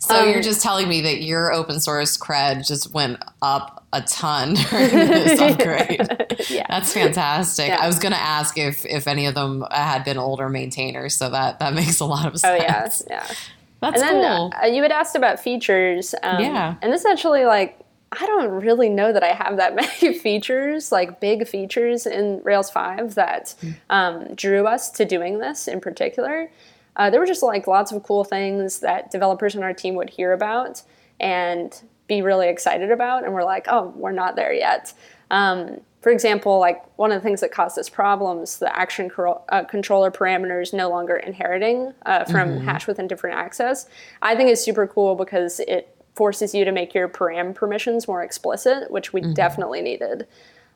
So 0.07 0.19
Um, 0.21 0.29
you're 0.29 0.41
just 0.41 0.61
telling 0.61 0.87
me 0.87 1.01
that 1.01 1.21
your 1.23 1.51
open 1.51 1.79
source 1.79 2.17
cred 2.17 2.65
just 2.67 2.93
went 2.93 3.21
up 3.41 3.85
a 3.93 4.01
ton 4.01 4.53
during 4.69 4.89
this 4.89 5.39
upgrade. 5.39 6.45
yeah. 6.49 6.65
That's 6.69 6.93
fantastic. 6.93 7.69
Yeah. 7.69 7.79
I 7.81 7.87
was 7.87 7.99
going 7.99 8.13
to 8.13 8.19
ask 8.21 8.57
if 8.57 8.85
if 8.85 9.07
any 9.07 9.25
of 9.25 9.35
them 9.35 9.65
had 9.71 10.03
been 10.03 10.17
older 10.17 10.49
maintainers, 10.49 11.15
so 11.15 11.29
that 11.29 11.59
that 11.59 11.73
makes 11.81 11.99
a 11.99 12.05
lot 12.05 12.25
of 12.27 12.39
sense. 12.39 12.61
Oh 12.61 12.63
yeah, 12.63 12.89
yeah. 13.09 13.35
That's 13.81 14.01
and 14.01 14.09
then 14.09 14.23
cool. 14.23 14.53
uh, 14.61 14.65
you 14.65 14.81
had 14.81 14.91
asked 14.91 15.15
about 15.15 15.39
features. 15.39 16.15
Um, 16.23 16.41
Yeah. 16.43 16.75
And 16.81 16.91
this 16.91 17.05
actually, 17.05 17.45
like, 17.45 17.79
I 18.11 18.25
don't 18.25 18.49
really 18.49 18.89
know 18.89 19.13
that 19.13 19.23
I 19.23 19.33
have 19.33 19.57
that 19.57 19.75
many 19.75 20.17
features, 20.17 20.91
like 20.91 21.19
big 21.19 21.47
features 21.47 22.07
in 22.07 22.41
Rails 22.43 22.71
5 22.71 23.13
that 23.15 23.53
Hmm. 23.61 23.69
um, 23.89 24.33
drew 24.35 24.65
us 24.65 24.89
to 24.91 25.05
doing 25.05 25.39
this 25.39 25.67
in 25.67 25.79
particular. 25.79 26.49
Uh, 26.97 27.09
there 27.09 27.19
were 27.19 27.25
just 27.25 27.43
like 27.43 27.67
lots 27.67 27.91
of 27.91 28.03
cool 28.03 28.23
things 28.23 28.79
that 28.79 29.09
developers 29.11 29.55
on 29.55 29.63
our 29.63 29.73
team 29.73 29.95
would 29.95 30.09
hear 30.09 30.33
about 30.33 30.81
and 31.19 31.81
be 32.07 32.21
really 32.21 32.49
excited 32.49 32.91
about. 32.91 33.23
And 33.23 33.33
we're 33.33 33.43
like, 33.43 33.67
oh, 33.69 33.93
we're 33.95 34.11
not 34.11 34.35
there 34.35 34.53
yet. 34.53 34.93
Um, 35.31 35.81
for 36.01 36.11
example, 36.11 36.59
like 36.59 36.83
one 36.97 37.11
of 37.11 37.21
the 37.21 37.27
things 37.27 37.41
that 37.41 37.51
caused 37.51 37.77
us 37.77 37.89
problems, 37.89 38.59
the 38.59 38.75
action 38.77 39.09
cor- 39.09 39.41
uh, 39.49 39.63
controller 39.63 40.09
parameters 40.09 40.73
no 40.73 40.89
longer 40.89 41.17
inheriting 41.17 41.93
uh, 42.05 42.23
from 42.25 42.59
HashWithIndifferentAccess. 42.61 43.87
I 44.21 44.35
think 44.35 44.49
is 44.49 44.63
super 44.63 44.87
cool 44.87 45.15
because 45.15 45.59
it 45.61 45.93
forces 46.15 46.55
you 46.55 46.65
to 46.65 46.71
make 46.71 46.93
your 46.93 47.09
param 47.09 47.53
permissions 47.53 48.07
more 48.07 48.23
explicit, 48.23 48.89
which 48.89 49.13
we 49.13 49.21
definitely 49.33 49.81
needed. 49.81 50.27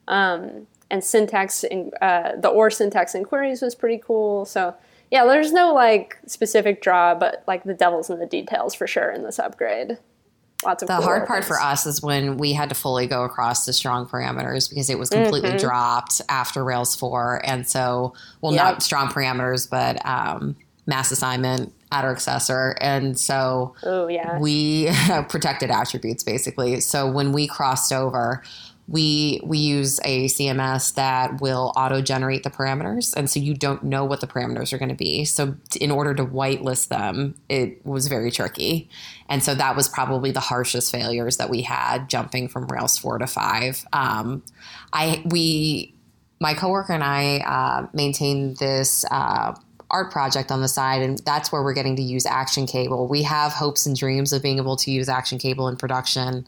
Um, 0.07 0.67
and 0.89 1.03
syntax, 1.03 1.63
in, 1.63 1.91
uh, 2.01 2.35
the 2.35 2.49
or 2.49 2.69
syntax 2.69 3.15
in 3.15 3.23
queries 3.23 3.61
was 3.61 3.73
pretty 3.73 4.01
cool. 4.03 4.45
So 4.45 4.75
yeah, 5.11 5.25
there's 5.25 5.51
no 5.51 5.73
like 5.73 6.17
specific 6.25 6.81
draw, 6.81 7.13
but 7.13 7.43
like 7.47 7.63
the 7.63 7.73
devil's 7.73 8.09
in 8.09 8.19
the 8.19 8.25
details 8.25 8.73
for 8.73 8.87
sure 8.87 9.11
in 9.11 9.23
this 9.23 9.37
upgrade. 9.39 9.97
Lots 10.65 10.83
of 10.83 10.87
The 10.87 10.95
cool 10.97 11.03
hard 11.03 11.27
part 11.27 11.43
for 11.43 11.59
us 11.59 11.85
is 11.87 12.03
when 12.03 12.37
we 12.37 12.53
had 12.53 12.69
to 12.69 12.75
fully 12.75 13.07
go 13.07 13.23
across 13.23 13.65
the 13.65 13.73
strong 13.73 14.05
parameters 14.07 14.69
because 14.69 14.89
it 14.91 14.99
was 14.99 15.09
completely 15.09 15.49
Mm-hmm. 15.49 15.57
dropped 15.57 16.21
after 16.29 16.63
Rails 16.63 16.95
4. 16.95 17.41
And 17.43 17.67
so, 17.67 18.13
well, 18.41 18.53
Yep. 18.53 18.63
not 18.63 18.83
strong 18.83 19.07
parameters, 19.09 19.67
but 19.67 20.03
um, 20.05 20.55
mass 20.85 21.09
assignment, 21.11 21.73
attr_accessor. 21.91 22.75
And 22.79 23.17
so 23.19 23.73
Oh 23.83 24.07
yeah. 24.07 24.37
we 24.39 24.91
protected 25.29 25.71
attributes 25.71 26.23
basically. 26.23 26.79
So 26.79 27.09
when 27.09 27.31
we 27.31 27.47
crossed 27.47 27.91
over, 27.91 28.43
we 28.87 29.39
we 29.43 29.57
use 29.57 29.99
a 30.03 30.25
CMS 30.25 30.95
that 30.95 31.39
will 31.41 31.71
auto 31.75 32.01
generate 32.01 32.43
the 32.43 32.49
parameters, 32.49 33.13
and 33.15 33.29
so 33.29 33.39
you 33.39 33.53
don't 33.53 33.83
know 33.83 34.05
what 34.05 34.21
the 34.21 34.27
parameters 34.27 34.73
are 34.73 34.77
going 34.77 34.89
to 34.89 34.95
be. 34.95 35.23
So 35.25 35.55
in 35.79 35.91
order 35.91 36.13
to 36.15 36.25
whitelist 36.25 36.89
them, 36.89 37.35
it 37.47 37.85
was 37.85 38.07
very 38.07 38.31
tricky, 38.31 38.89
and 39.29 39.43
so 39.43 39.55
that 39.55 39.75
was 39.75 39.87
probably 39.87 40.31
the 40.31 40.39
harshest 40.39 40.91
failures 40.91 41.37
that 41.37 41.49
we 41.49 41.61
had 41.61 42.09
jumping 42.09 42.47
from 42.47 42.67
Rails 42.67 42.97
four 42.97 43.17
to 43.17 43.27
five. 43.27 43.85
Um, 43.93 44.43
I 44.91 45.23
we 45.25 45.93
my 46.41 46.53
coworker 46.53 46.93
and 46.93 47.03
I 47.03 47.37
uh, 47.37 47.87
maintain 47.93 48.55
this 48.59 49.05
uh, 49.11 49.53
art 49.91 50.11
project 50.11 50.51
on 50.51 50.61
the 50.61 50.67
side, 50.67 51.03
and 51.03 51.19
that's 51.19 51.51
where 51.51 51.61
we're 51.61 51.73
getting 51.73 51.95
to 51.97 52.01
use 52.01 52.25
Action 52.25 52.65
Cable. 52.65 53.07
We 53.07 53.23
have 53.23 53.51
hopes 53.51 53.85
and 53.85 53.95
dreams 53.95 54.33
of 54.33 54.41
being 54.41 54.57
able 54.57 54.75
to 54.77 54.91
use 54.91 55.07
Action 55.07 55.37
Cable 55.37 55.67
in 55.67 55.75
production 55.75 56.47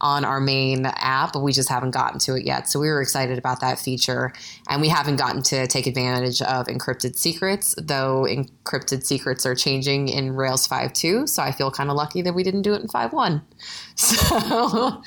on 0.00 0.24
our 0.24 0.40
main 0.40 0.86
app, 0.86 1.32
but 1.32 1.40
we 1.40 1.52
just 1.52 1.68
haven't 1.68 1.90
gotten 1.90 2.18
to 2.20 2.34
it 2.34 2.44
yet. 2.44 2.68
So 2.68 2.78
we 2.78 2.88
were 2.88 3.00
excited 3.00 3.38
about 3.38 3.60
that 3.60 3.78
feature, 3.78 4.32
and 4.68 4.80
we 4.80 4.88
haven't 4.88 5.16
gotten 5.16 5.42
to 5.44 5.66
take 5.66 5.86
advantage 5.86 6.40
of 6.42 6.66
encrypted 6.66 7.16
secrets, 7.16 7.74
though 7.80 8.26
encrypted 8.28 9.04
secrets 9.04 9.44
are 9.44 9.54
changing 9.54 10.08
in 10.08 10.34
Rails 10.34 10.68
5.2. 10.68 11.28
So 11.28 11.42
I 11.42 11.52
feel 11.52 11.70
kind 11.70 11.90
of 11.90 11.96
lucky 11.96 12.22
that 12.22 12.34
we 12.34 12.42
didn't 12.42 12.62
do 12.62 12.74
it 12.74 12.82
in 12.82 12.88
5.1. 12.88 13.42
So 13.98 15.02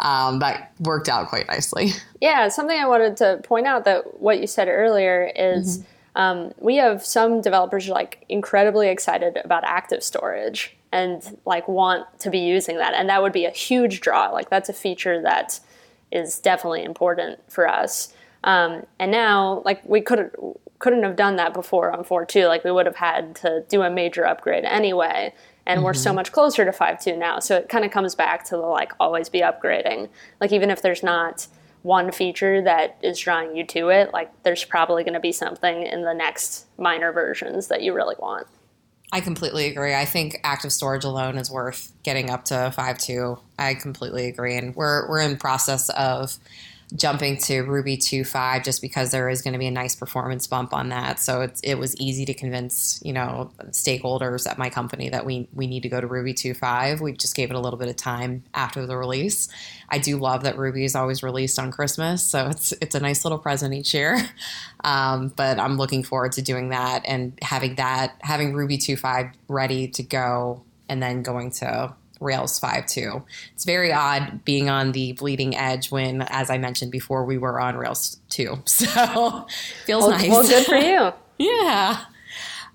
um, 0.00 0.38
that 0.40 0.72
worked 0.80 1.08
out 1.08 1.28
quite 1.28 1.46
nicely. 1.48 1.92
Yeah, 2.20 2.48
something 2.48 2.78
I 2.78 2.86
wanted 2.86 3.16
to 3.18 3.40
point 3.42 3.66
out 3.66 3.86
that 3.86 4.20
what 4.20 4.38
you 4.38 4.46
said 4.46 4.68
earlier 4.68 5.30
is 5.34 5.78
Mm-hmm. 5.78 6.20
um, 6.20 6.52
we 6.58 6.76
have 6.76 7.04
some 7.04 7.40
developers 7.40 7.86
who 7.86 7.92
are 7.92 7.94
like 7.94 8.24
incredibly 8.28 8.88
excited 8.88 9.38
about 9.44 9.64
active 9.64 10.02
storage 10.02 10.76
and 10.94 11.36
like 11.44 11.66
want 11.66 12.06
to 12.20 12.30
be 12.30 12.38
using 12.38 12.78
that, 12.78 12.94
and 12.94 13.08
that 13.08 13.20
would 13.20 13.32
be 13.32 13.44
a 13.44 13.50
huge 13.50 14.00
draw. 14.00 14.30
Like 14.30 14.48
that's 14.48 14.68
a 14.68 14.72
feature 14.72 15.20
that 15.22 15.58
is 16.12 16.38
definitely 16.38 16.84
important 16.84 17.40
for 17.50 17.68
us. 17.68 18.14
Um, 18.44 18.86
and 19.00 19.10
now, 19.10 19.62
like 19.64 19.84
we 19.84 20.00
couldn't 20.00 20.32
couldn't 20.78 21.02
have 21.02 21.16
done 21.16 21.36
that 21.36 21.52
before 21.52 21.90
on 21.90 22.04
4.2. 22.04 22.46
Like 22.46 22.62
we 22.62 22.70
would 22.70 22.86
have 22.86 22.96
had 22.96 23.34
to 23.36 23.64
do 23.68 23.82
a 23.82 23.90
major 23.90 24.26
upgrade 24.26 24.64
anyway. 24.64 25.34
And 25.66 25.82
we're 25.82 25.94
so 25.94 26.12
much 26.12 26.30
closer 26.30 26.62
to 26.66 26.72
5.2 26.72 27.16
now. 27.16 27.38
So 27.38 27.56
it 27.56 27.70
kind 27.70 27.86
of 27.86 27.90
comes 27.90 28.14
back 28.14 28.44
to 28.46 28.56
the 28.56 28.66
like 28.66 28.92
always 29.00 29.30
be 29.30 29.40
upgrading. 29.40 30.10
Like 30.42 30.52
even 30.52 30.70
if 30.70 30.82
there's 30.82 31.02
not 31.02 31.46
one 31.82 32.12
feature 32.12 32.60
that 32.62 32.98
is 33.02 33.18
drawing 33.18 33.56
you 33.56 33.64
to 33.68 33.88
it, 33.88 34.12
like 34.12 34.30
there's 34.42 34.64
probably 34.64 35.04
going 35.04 35.14
to 35.14 35.20
be 35.20 35.32
something 35.32 35.84
in 35.84 36.02
the 36.02 36.12
next 36.12 36.66
minor 36.76 37.12
versions 37.12 37.68
that 37.68 37.80
you 37.80 37.94
really 37.94 38.16
want. 38.18 38.46
I 39.14 39.20
completely 39.20 39.66
agree. 39.66 39.94
I 39.94 40.06
think 40.06 40.40
active 40.42 40.72
storage 40.72 41.04
alone 41.04 41.38
is 41.38 41.48
worth 41.48 41.92
getting 42.02 42.30
up 42.30 42.46
to 42.46 42.74
5.2. 42.76 43.38
I 43.56 43.74
completely 43.74 44.26
agree. 44.26 44.56
And 44.56 44.74
we're, 44.74 45.08
we're 45.08 45.20
in 45.20 45.36
process 45.36 45.88
of 45.90 46.36
jumping 46.96 47.36
to 47.38 47.62
Ruby 47.62 47.96
2.5 47.96 48.64
just 48.64 48.82
because 48.82 49.10
there 49.10 49.28
is 49.28 49.42
going 49.42 49.52
to 49.52 49.58
be 49.58 49.66
a 49.66 49.70
nice 49.70 49.94
performance 49.94 50.46
bump 50.46 50.72
on 50.74 50.90
that. 50.90 51.18
So 51.18 51.48
it 51.62 51.78
was 51.78 51.96
easy 51.96 52.24
to 52.26 52.34
convince, 52.34 53.00
you 53.04 53.12
know, 53.12 53.50
stakeholders 53.70 54.48
at 54.48 54.58
my 54.58 54.70
company 54.70 55.08
that 55.08 55.24
we, 55.24 55.48
we 55.52 55.66
need 55.66 55.82
to 55.82 55.88
go 55.88 56.00
to 56.00 56.06
Ruby 56.06 56.34
2.5. 56.34 57.00
We 57.00 57.12
just 57.12 57.34
gave 57.34 57.50
it 57.50 57.56
a 57.56 57.60
little 57.60 57.78
bit 57.78 57.88
of 57.88 57.96
time 57.96 58.44
after 58.54 58.86
the 58.86 58.96
release. 58.96 59.48
I 59.88 59.98
do 59.98 60.18
love 60.18 60.42
that 60.42 60.58
Ruby 60.58 60.84
is 60.84 60.94
always 60.94 61.22
released 61.22 61.58
on 61.58 61.70
Christmas, 61.70 62.22
so 62.22 62.48
it's 62.48 62.72
it's 62.80 62.94
a 62.94 63.00
nice 63.00 63.24
little 63.24 63.38
present 63.38 63.74
each 63.74 63.94
year. 63.94 64.18
Um, 64.82 65.28
but 65.28 65.58
I'm 65.58 65.78
looking 65.78 66.02
forward 66.02 66.32
to 66.32 66.42
doing 66.42 66.68
that 66.68 67.04
and 67.06 67.38
having 67.40 67.76
that 67.76 68.16
having 68.20 68.52
Ruby 68.52 68.76
2.5 68.76 69.32
ready 69.48 69.88
to 69.88 70.02
go, 70.02 70.62
and 70.90 71.02
then 71.02 71.22
going 71.22 71.52
to 71.52 71.94
Rails 72.20 72.58
5.2. 72.60 73.22
It's 73.54 73.64
very 73.64 73.92
odd 73.92 74.44
being 74.44 74.68
on 74.68 74.92
the 74.92 75.12
bleeding 75.12 75.56
edge 75.56 75.90
when, 75.90 76.22
as 76.22 76.50
I 76.50 76.58
mentioned 76.58 76.92
before, 76.92 77.24
we 77.24 77.38
were 77.38 77.60
on 77.60 77.76
Rails 77.76 78.18
2. 78.30 78.62
So 78.66 79.46
feels 79.84 80.04
Well, 80.04 80.10
nice. 80.10 80.28
well 80.28 80.42
good 80.42 80.66
for 80.66 80.76
you. 80.76 81.12
Yeah. 81.38 82.04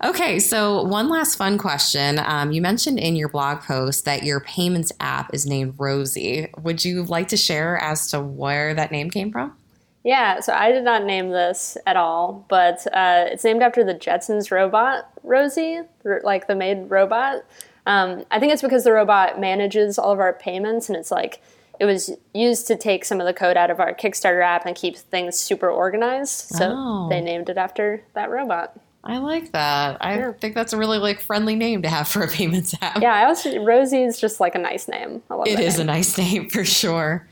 Okay, 0.04 0.38
so 0.38 0.82
one 0.82 1.08
last 1.08 1.36
fun 1.36 1.56
question. 1.58 2.18
Um, 2.18 2.52
you 2.52 2.60
mentioned 2.62 2.98
in 2.98 3.16
your 3.16 3.28
blog 3.28 3.60
post 3.60 4.04
that 4.06 4.22
your 4.22 4.40
payments 4.40 4.92
app 5.00 5.32
is 5.34 5.46
named 5.46 5.74
Rosie. 5.78 6.48
Would 6.62 6.84
you 6.84 7.02
like 7.04 7.28
to 7.28 7.36
share 7.36 7.76
as 7.78 8.10
to 8.10 8.20
where 8.20 8.72
that 8.74 8.90
name 8.92 9.10
came 9.10 9.30
from? 9.32 9.56
Yeah, 10.04 10.40
so 10.40 10.54
I 10.54 10.72
did 10.72 10.84
not 10.84 11.04
name 11.04 11.30
this 11.30 11.76
at 11.86 11.96
all, 11.96 12.46
but 12.48 12.86
uh, 12.94 13.26
it's 13.28 13.44
named 13.44 13.62
after 13.62 13.84
the 13.84 13.94
Jetsons 13.94 14.50
robot, 14.50 15.10
Rosie, 15.22 15.80
like 16.22 16.46
the 16.46 16.54
maid 16.54 16.88
robot. 16.90 17.44
Um, 17.90 18.24
I 18.30 18.38
think 18.38 18.52
it's 18.52 18.62
because 18.62 18.84
the 18.84 18.92
robot 18.92 19.40
manages 19.40 19.98
all 19.98 20.12
of 20.12 20.20
our 20.20 20.32
payments, 20.32 20.88
and 20.88 20.96
it's 20.96 21.10
like 21.10 21.42
it 21.80 21.86
was 21.86 22.10
used 22.34 22.66
to 22.68 22.76
take 22.76 23.04
some 23.04 23.20
of 23.20 23.26
the 23.26 23.32
code 23.32 23.56
out 23.56 23.70
of 23.70 23.80
our 23.80 23.92
Kickstarter 23.94 24.44
app 24.44 24.64
and 24.66 24.76
keep 24.76 24.96
things 24.96 25.36
super 25.38 25.68
organized. 25.68 26.50
So 26.56 26.72
Oh. 26.76 27.08
they 27.08 27.20
named 27.20 27.48
it 27.48 27.56
after 27.56 28.02
that 28.14 28.30
robot. 28.30 28.78
I 29.02 29.16
like 29.16 29.52
that. 29.52 29.96
I 30.02 30.18
Yeah. 30.18 30.32
think 30.40 30.54
that's 30.54 30.74
a 30.74 30.76
really 30.76 30.98
like 30.98 31.20
friendly 31.20 31.56
name 31.56 31.80
to 31.82 31.88
have 31.88 32.06
for 32.06 32.22
a 32.22 32.28
payments 32.28 32.74
app. 32.82 33.00
Yeah, 33.00 33.14
I 33.14 33.24
also 33.24 33.58
Rosie 33.64 34.04
is 34.04 34.20
just 34.20 34.40
like 34.40 34.54
a 34.54 34.58
nice 34.58 34.88
name. 34.88 35.22
I 35.30 35.34
love 35.36 35.46
It 35.48 35.58
is 35.58 35.78
a 35.78 35.84
nice 35.84 36.16
name 36.18 36.50
for 36.50 36.64
sure. 36.66 37.26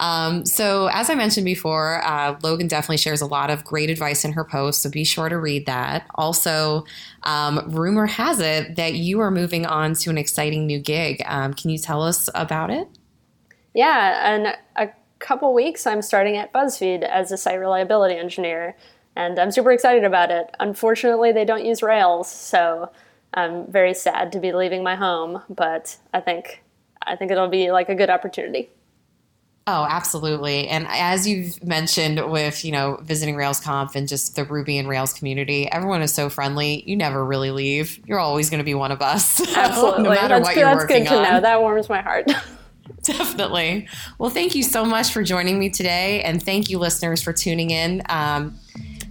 Um, 0.00 0.46
so, 0.46 0.86
as 0.92 1.10
I 1.10 1.14
mentioned 1.14 1.44
before, 1.44 2.02
uh, 2.04 2.38
Logan 2.42 2.68
definitely 2.68 2.98
shares 2.98 3.20
a 3.20 3.26
lot 3.26 3.50
of 3.50 3.64
great 3.64 3.90
advice 3.90 4.24
in 4.24 4.32
her 4.32 4.44
post, 4.44 4.82
so 4.82 4.90
be 4.90 5.04
sure 5.04 5.28
to 5.28 5.38
read 5.38 5.66
that. 5.66 6.06
Also, 6.14 6.84
um, 7.24 7.64
rumor 7.68 8.06
has 8.06 8.38
it 8.38 8.76
that 8.76 8.94
you 8.94 9.20
are 9.20 9.30
moving 9.30 9.66
on 9.66 9.94
to 9.94 10.10
an 10.10 10.18
exciting 10.18 10.66
new 10.66 10.78
gig. 10.78 11.22
Um, 11.26 11.52
can 11.54 11.70
you 11.70 11.78
tell 11.78 12.02
us 12.02 12.30
about 12.34 12.70
it? 12.70 12.88
Yeah, 13.74 14.34
and 14.34 14.56
a 14.76 14.92
couple 15.18 15.52
weeks 15.52 15.86
I'm 15.86 16.02
starting 16.02 16.36
at 16.36 16.52
BuzzFeed 16.52 17.02
as 17.02 17.32
a 17.32 17.36
site 17.36 17.58
reliability 17.58 18.16
engineer, 18.16 18.76
and 19.16 19.38
I'm 19.38 19.50
super 19.50 19.72
excited 19.72 20.04
about 20.04 20.30
it. 20.30 20.54
Unfortunately, 20.60 21.32
they 21.32 21.44
don't 21.44 21.64
use 21.64 21.82
Rails, 21.82 22.30
so 22.30 22.90
I'm 23.34 23.70
very 23.70 23.94
sad 23.94 24.32
to 24.32 24.40
be 24.40 24.52
leaving 24.52 24.82
my 24.82 24.94
home, 24.94 25.42
but 25.50 25.96
I 26.14 26.20
think 26.20 26.62
I 27.02 27.16
think 27.16 27.30
it'll 27.30 27.48
be 27.48 27.70
like 27.72 27.88
a 27.88 27.94
good 27.94 28.10
opportunity. 28.10 28.70
Oh, 29.70 29.86
absolutely. 29.86 30.66
And 30.66 30.86
as 30.88 31.28
you've 31.28 31.62
mentioned 31.62 32.30
with, 32.30 32.64
you 32.64 32.72
know, 32.72 32.98
visiting 33.02 33.34
RailsConf 33.34 33.94
and 33.96 34.08
just 34.08 34.34
the 34.34 34.44
Ruby 34.44 34.78
and 34.78 34.88
Rails 34.88 35.12
community, 35.12 35.70
everyone 35.70 36.00
is 36.00 36.10
so 36.10 36.30
friendly. 36.30 36.82
You 36.86 36.96
never 36.96 37.22
really 37.22 37.50
leave. 37.50 38.00
You're 38.06 38.18
always 38.18 38.48
going 38.48 38.60
to 38.60 38.64
be 38.64 38.72
one 38.72 38.92
of 38.92 39.02
us. 39.02 39.38
Absolutely. 39.56 40.04
no 40.04 40.08
matter 40.08 40.36
that's 40.36 40.46
what 40.46 40.54
good, 40.54 40.60
you're 40.60 40.70
that's 40.70 40.84
working 40.84 41.02
good 41.02 41.10
to 41.10 41.16
on. 41.16 41.22
know. 41.22 41.40
That 41.42 41.60
warms 41.60 41.90
my 41.90 42.00
heart. 42.00 42.30
Definitely. 43.02 43.88
Well, 44.16 44.30
thank 44.30 44.54
you 44.54 44.62
so 44.62 44.86
much 44.86 45.12
for 45.12 45.22
joining 45.22 45.58
me 45.58 45.68
today. 45.68 46.22
And 46.22 46.42
thank 46.42 46.70
you, 46.70 46.78
listeners, 46.78 47.22
for 47.22 47.34
tuning 47.34 47.70
in. 47.70 48.00
Um, 48.08 48.58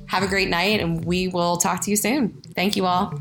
have 0.07 0.23
a 0.23 0.27
great 0.27 0.49
night, 0.49 0.79
and 0.79 1.05
we 1.05 1.27
will 1.27 1.57
talk 1.57 1.81
to 1.81 1.91
you 1.91 1.95
soon. 1.97 2.29
Thank 2.55 2.75
you 2.75 2.87
all. 2.87 3.13